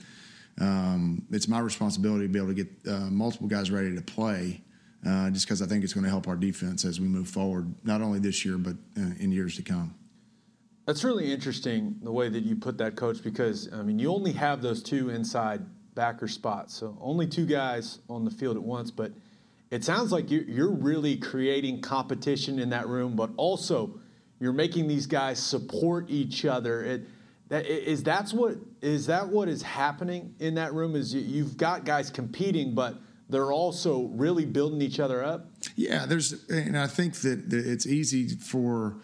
[0.60, 4.62] um, it's my responsibility to be able to get uh, multiple guys ready to play.
[5.06, 7.72] Uh, just because I think it's going to help our defense as we move forward,
[7.84, 9.94] not only this year but uh, in years to come.
[10.88, 14.32] That's really interesting the way that you put that, coach, because I mean you only
[14.34, 15.62] have those two inside
[15.94, 18.90] backer spots, so only two guys on the field at once.
[18.92, 19.12] But
[19.72, 24.00] it sounds like you're really creating competition in that room, but also
[24.40, 26.84] you're making these guys support each other.
[26.84, 27.08] It,
[27.50, 30.96] that, is that's what is that what is happening in that room?
[30.96, 32.96] Is you've got guys competing, but
[33.30, 35.48] they're also really building each other up.
[35.76, 38.98] Yeah, there's, and I think that it's easy for,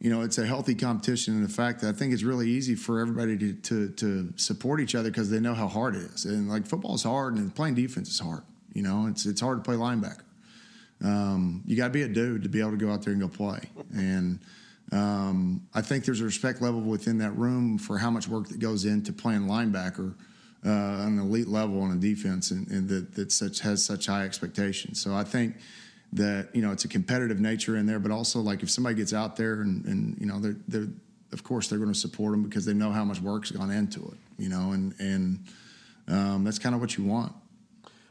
[0.00, 2.74] you know, it's a healthy competition, and the fact that I think it's really easy
[2.74, 6.24] for everybody to to, to support each other because they know how hard it is,
[6.24, 8.42] and like football is hard, and playing defense is hard.
[8.72, 10.22] You know, it's it's hard to play linebacker.
[11.02, 13.22] Um, you got to be a dude to be able to go out there and
[13.22, 13.60] go play,
[13.92, 14.38] and
[14.92, 18.58] um, I think there's a respect level within that room for how much work that
[18.58, 20.14] goes into playing linebacker
[20.66, 24.06] uh, on an elite level on a defense, and, and that, that such has such
[24.06, 25.00] high expectations.
[25.00, 25.56] So I think
[26.12, 29.12] that you know it's a competitive nature in there, but also like if somebody gets
[29.12, 30.88] out there and, and you know they're, they're
[31.32, 34.00] of course they're going to support them because they know how much work's gone into
[34.00, 35.44] it, you know, and and
[36.08, 37.32] um, that's kind of what you want.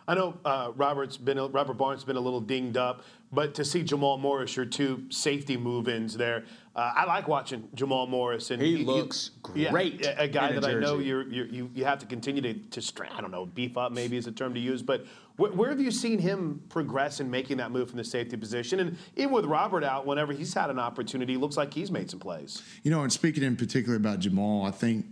[0.09, 3.63] I know uh, Robert's been Robert Barnes has been a little dinged up, but to
[3.63, 6.45] see Jamal Morris, your two safety move-ins there,
[6.75, 10.01] uh, I like watching Jamal Morris, and he, he looks he, great.
[10.01, 13.03] Yeah, a guy that I know you're, you're, you you have to continue to to
[13.11, 15.05] I don't know beef up maybe is a term to use, but
[15.35, 18.79] wh- where have you seen him progress in making that move from the safety position?
[18.79, 22.19] And even with Robert out, whenever he's had an opportunity, looks like he's made some
[22.19, 22.63] plays.
[22.81, 25.05] You know, and speaking in particular about Jamal, I think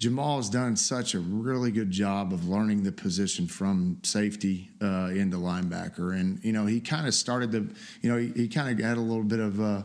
[0.00, 5.10] Jamal has done such a really good job of learning the position from safety uh,
[5.12, 7.68] into linebacker, and you know he kind of started to,
[8.00, 9.84] you know, he, he kind of had a little bit of a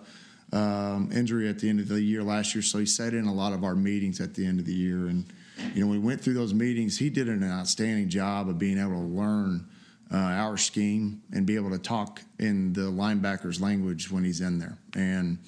[0.54, 3.34] um, injury at the end of the year last year, so he sat in a
[3.34, 5.26] lot of our meetings at the end of the year, and
[5.74, 6.98] you know we went through those meetings.
[6.98, 9.68] He did an outstanding job of being able to learn
[10.14, 14.60] uh, our scheme and be able to talk in the linebacker's language when he's in
[14.60, 15.40] there, and.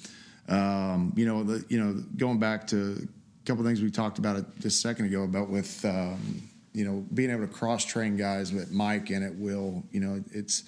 [0.50, 3.06] Um, you know, the, you know, going back to
[3.48, 6.42] couple things we talked about just a second ago about with um,
[6.74, 9.82] you know being able to cross train guys with Mike and it will.
[9.90, 10.64] You know, it's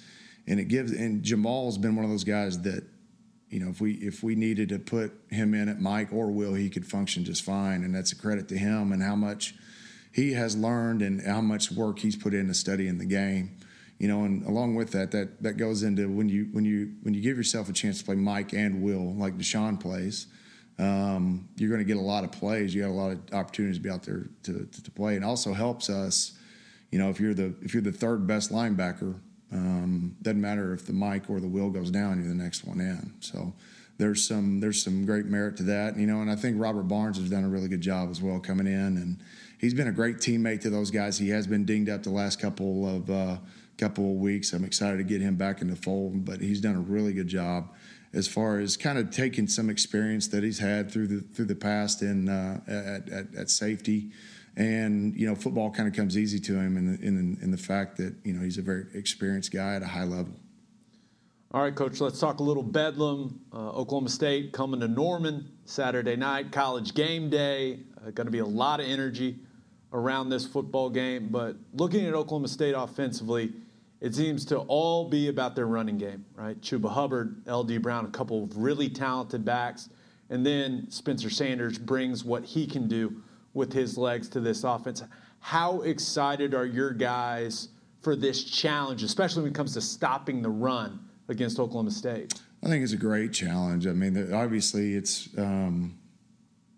[0.47, 2.83] and it gives and Jamal's been one of those guys that
[3.49, 6.55] you know if we if we needed to put him in at Mike or Will,
[6.55, 9.53] he could function just fine, and that's a credit to him and how much
[10.11, 13.57] he has learned and how much work he's put into studying the game.
[13.99, 17.13] You know, and along with that, that that goes into when you when you when
[17.13, 20.25] you give yourself a chance to play Mike and Will like DaShaun plays
[20.79, 22.73] um, you're going to get a lot of plays.
[22.73, 25.25] You got a lot of opportunities to be out there to, to, to, play, and
[25.25, 26.37] also helps us.
[26.91, 29.19] You know, if you're the if you're the third best linebacker,
[29.51, 32.79] um, doesn't matter if the Mike or the wheel goes down, you're the next one
[32.79, 33.13] in.
[33.19, 33.53] So
[33.97, 35.97] there's some there's some great merit to that.
[35.97, 38.39] You know, and I think Robert Barnes has done a really good job as well
[38.39, 39.19] coming in, and
[39.59, 41.17] he's been a great teammate to those guys.
[41.17, 43.37] He has been dinged up the last couple of uh,
[43.77, 44.53] couple of weeks.
[44.53, 47.27] I'm excited to get him back in the fold, but he's done a really good
[47.27, 47.69] job
[48.13, 51.55] as far as kind of taking some experience that he's had through the through the
[51.55, 54.11] past in uh, at, at, at, safety,
[54.57, 57.57] and you know football kind of comes easy to him in the, in, in the
[57.57, 60.33] fact that you know he's a very experienced guy at a high level.
[61.53, 61.99] All right, coach.
[61.99, 63.41] Let's talk a little Bedlam.
[63.51, 67.79] Uh, Oklahoma State coming to Norman Saturday night, college game day.
[67.97, 69.37] Uh, Going to be a lot of energy
[69.91, 71.27] around this football game.
[71.29, 73.51] But looking at Oklahoma State offensively
[74.01, 76.59] it seems to all be about their running game, right?
[76.59, 77.77] Chuba Hubbard, L.D.
[77.77, 79.89] Brown, a couple of really talented backs.
[80.31, 83.21] And then Spencer Sanders brings what he can do
[83.53, 85.03] with his legs to this offense.
[85.39, 87.69] How excited are your guys
[88.01, 90.99] for this challenge, especially when it comes to stopping the run
[91.29, 92.41] against Oklahoma State?
[92.63, 93.85] I think it's a great challenge.
[93.85, 95.97] I mean, obviously, it's um,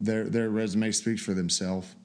[0.02, 1.96] their their resume speaks for themselves.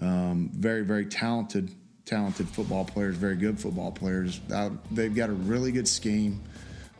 [0.00, 1.72] Um, very, very talented
[2.08, 4.40] talented football players, very good football players.
[4.52, 6.40] Uh, they've got a really good scheme.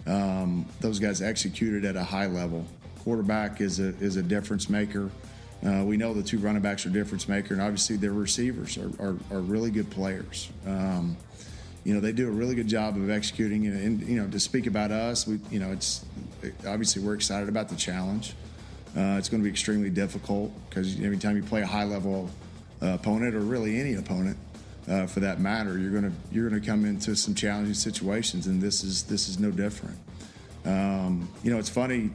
[0.06, 2.64] Um, those guys executed at a high level.
[3.00, 5.10] Quarterback is a is a difference maker.
[5.64, 8.90] Uh, we know the two running backs are difference maker, and obviously their receivers are,
[9.02, 10.50] are, are really good players.
[10.66, 11.16] Um,
[11.84, 14.38] you know they do a really good job of executing, and, and, you know to
[14.38, 16.04] speak about us, we you know it's
[16.66, 18.34] obviously we're excited about the challenge.
[18.96, 22.30] Uh, it's going to be extremely difficult because every time you play a high level
[22.82, 24.36] uh, opponent or really any opponent,
[24.88, 28.82] uh, for that matter, you're gonna you're gonna come into some challenging situations, and this
[28.82, 29.98] is this is no different.
[30.64, 32.10] Um, you know, it's funny.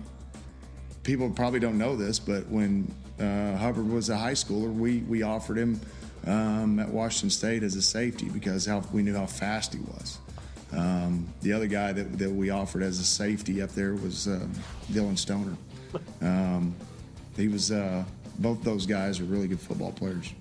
[1.04, 5.22] People probably don't know this, but when uh, Hubbard was a high schooler, we we
[5.22, 5.80] offered him
[6.26, 10.18] um, at Washington State as a safety because how we knew how fast he was.
[10.72, 14.48] Um, the other guy that, that we offered as a safety up there was uh,
[14.92, 15.56] Dillon Stoner.
[16.22, 16.74] Um,
[17.38, 18.04] he was uh,
[18.40, 20.34] both those guys are really good football players.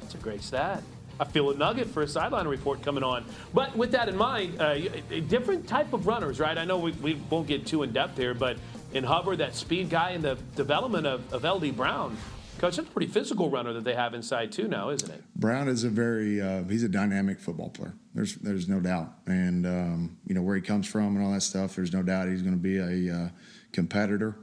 [0.00, 0.82] That's a great stat.
[1.20, 3.24] I feel a nugget for a sideline report coming on.
[3.52, 4.78] But with that in mind, uh,
[5.10, 6.56] a different type of runners, right?
[6.56, 8.56] I know we, we won't get too in depth here, but
[8.92, 12.16] in Hubbard, that speed guy, and the development of, of LD Brown,
[12.58, 15.22] Coach, that's a pretty physical runner that they have inside too now, isn't it?
[15.36, 17.94] Brown is a very uh, he's a dynamic football player.
[18.14, 21.42] There's there's no doubt, and um, you know where he comes from and all that
[21.42, 21.76] stuff.
[21.76, 23.28] There's no doubt he's going to be a uh,
[23.72, 24.36] competitor.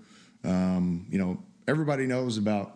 [0.45, 2.74] Um, you know everybody knows about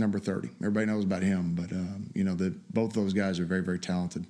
[0.00, 0.50] number 30.
[0.60, 3.78] Everybody knows about him, but um, you know that both those guys are very very
[3.78, 4.26] talented,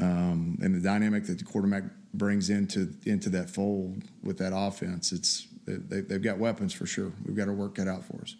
[0.00, 1.84] um, and the dynamic that the quarterback
[2.14, 7.12] brings into into that fold with that offense, it's they, they've got weapons for sure.
[7.24, 8.36] We've got to work that out for us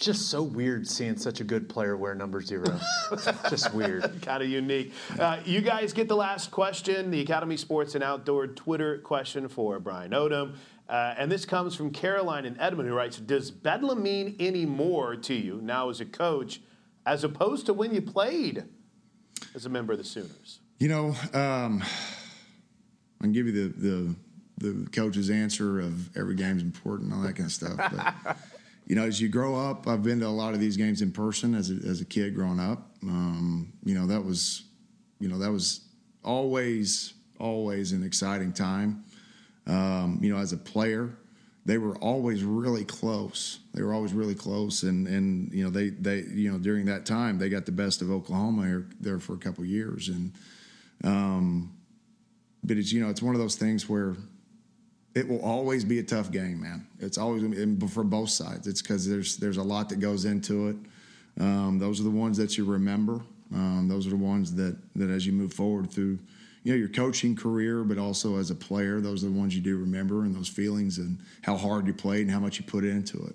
[0.00, 2.80] just so weird seeing such a good player wear number zero.
[3.50, 4.22] just weird.
[4.22, 4.92] kind of unique.
[5.18, 9.78] Uh, you guys get the last question, the Academy Sports and Outdoor Twitter question for
[9.78, 10.54] Brian Odom.
[10.88, 15.14] Uh, and this comes from Caroline in Edmond, who writes Does Bedlam mean any more
[15.16, 16.60] to you now as a coach
[17.04, 18.64] as opposed to when you played
[19.54, 20.60] as a member of the Sooners?
[20.78, 21.84] You know, um,
[23.20, 24.14] I can give you the,
[24.58, 27.76] the, the coach's answer of every game's important, all that kind of stuff.
[27.76, 28.36] But
[28.90, 31.12] you know, as you grow up, I've been to a lot of these games in
[31.12, 32.90] person as a, as a kid growing up.
[33.04, 34.64] Um, you know, that was,
[35.20, 35.82] you know, that was
[36.24, 39.04] always, always an exciting time.
[39.68, 41.16] Um, you know, as a player,
[41.64, 43.60] they were always really close.
[43.74, 47.06] They were always really close, and and you know they they you know during that
[47.06, 50.32] time they got the best of Oklahoma here, there for a couple years, and
[51.04, 51.72] um,
[52.64, 54.16] but it's you know it's one of those things where
[55.14, 56.86] it will always be a tough game, man.
[57.00, 57.42] It's always
[57.92, 58.66] for both sides.
[58.66, 60.76] It's because there's there's a lot that goes into it.
[61.40, 63.20] Um, those are the ones that you remember.
[63.52, 66.18] Um, those are the ones that that as you move forward through,
[66.62, 69.62] you know, your coaching career, but also as a player, those are the ones you
[69.62, 72.84] do remember and those feelings and how hard you played and how much you put
[72.84, 73.34] into it.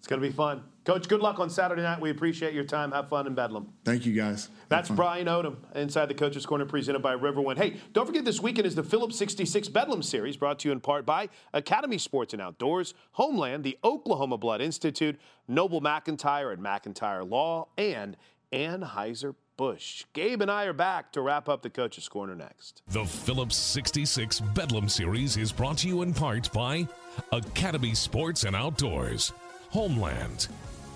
[0.00, 0.62] It's going to be fun.
[0.86, 2.00] Coach, good luck on Saturday night.
[2.00, 2.90] We appreciate your time.
[2.92, 3.68] Have fun in Bedlam.
[3.84, 4.48] Thank you, guys.
[4.70, 7.58] That's Brian Odom inside the Coaches Corner presented by Riverwind.
[7.58, 10.80] Hey, don't forget this weekend is the Phillips 66 Bedlam Series brought to you in
[10.80, 17.28] part by Academy Sports and Outdoors, Homeland, the Oklahoma Blood Institute, Noble McIntyre and McIntyre
[17.28, 18.16] Law, and
[18.50, 20.06] Anheuser Busch.
[20.14, 22.80] Gabe and I are back to wrap up the Coaches Corner next.
[22.88, 26.88] The Phillips 66 Bedlam Series is brought to you in part by
[27.32, 29.34] Academy Sports and Outdoors,
[29.70, 30.48] Homeland,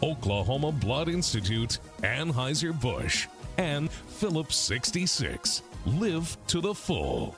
[0.03, 5.63] Oklahoma Blood Institute, Anheuser-Busch, and Phillips 66.
[5.87, 7.37] Live to the full.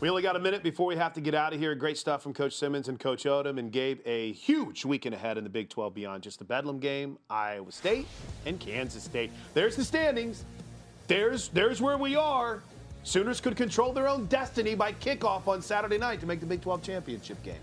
[0.00, 1.74] We only got a minute before we have to get out of here.
[1.74, 4.00] Great stuff from Coach Simmons and Coach Odom and Gabe.
[4.06, 8.06] A huge weekend ahead in the Big 12 beyond just the Bedlam game, Iowa State
[8.46, 9.30] and Kansas State.
[9.52, 10.44] There's the standings.
[11.06, 12.62] There's there's where we are.
[13.02, 16.62] Sooners could control their own destiny by kickoff on Saturday night to make the Big
[16.62, 17.60] 12 championship game.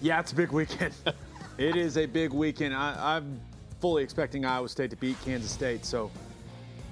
[0.00, 0.94] Yeah, it's a big weekend.
[1.58, 2.74] it is a big weekend.
[2.74, 3.40] I, I'm
[3.80, 5.84] fully expecting Iowa State to beat Kansas State.
[5.84, 6.10] So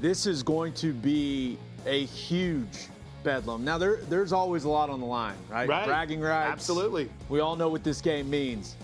[0.00, 2.88] this is going to be a huge
[3.22, 3.64] bedlam.
[3.64, 5.68] Now there, there's always a lot on the line, right?
[5.68, 5.86] right.
[5.86, 6.52] Bragging rights.
[6.52, 7.08] Absolutely.
[7.28, 8.76] We all know what this game means,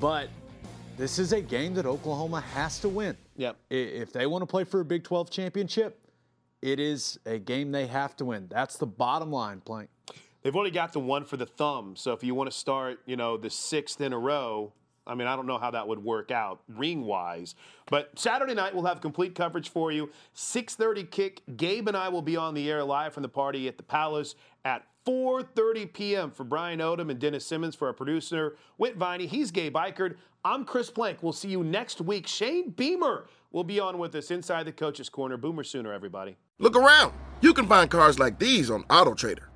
[0.00, 0.28] but
[0.96, 3.16] this is a game that Oklahoma has to win.
[3.36, 3.56] Yep.
[3.70, 5.98] If they want to play for a Big 12 championship,
[6.60, 8.46] it is a game they have to win.
[8.50, 9.88] That's the bottom line, Plank.
[10.42, 11.94] They've only got the one for the thumb.
[11.96, 14.72] So if you want to start, you know, the sixth in a row,
[15.06, 17.54] I mean, I don't know how that would work out ring wise,
[17.90, 20.10] but Saturday night we'll have complete coverage for you.
[20.34, 21.42] 6:30 kick.
[21.56, 24.34] Gabe and I will be on the air live from the party at the Palace
[24.64, 26.30] at 4:30 p.m.
[26.30, 29.26] for Brian Odom and Dennis Simmons for our producer Whit Viney.
[29.26, 30.16] He's Gabe Ikard.
[30.44, 31.22] I'm Chris Plank.
[31.22, 32.26] We'll see you next week.
[32.26, 35.36] Shane Beamer will be on with us inside the coaches' corner.
[35.36, 36.36] Boomer sooner, everybody.
[36.58, 37.12] Look around.
[37.40, 39.46] You can find cars like these on AutoTrader,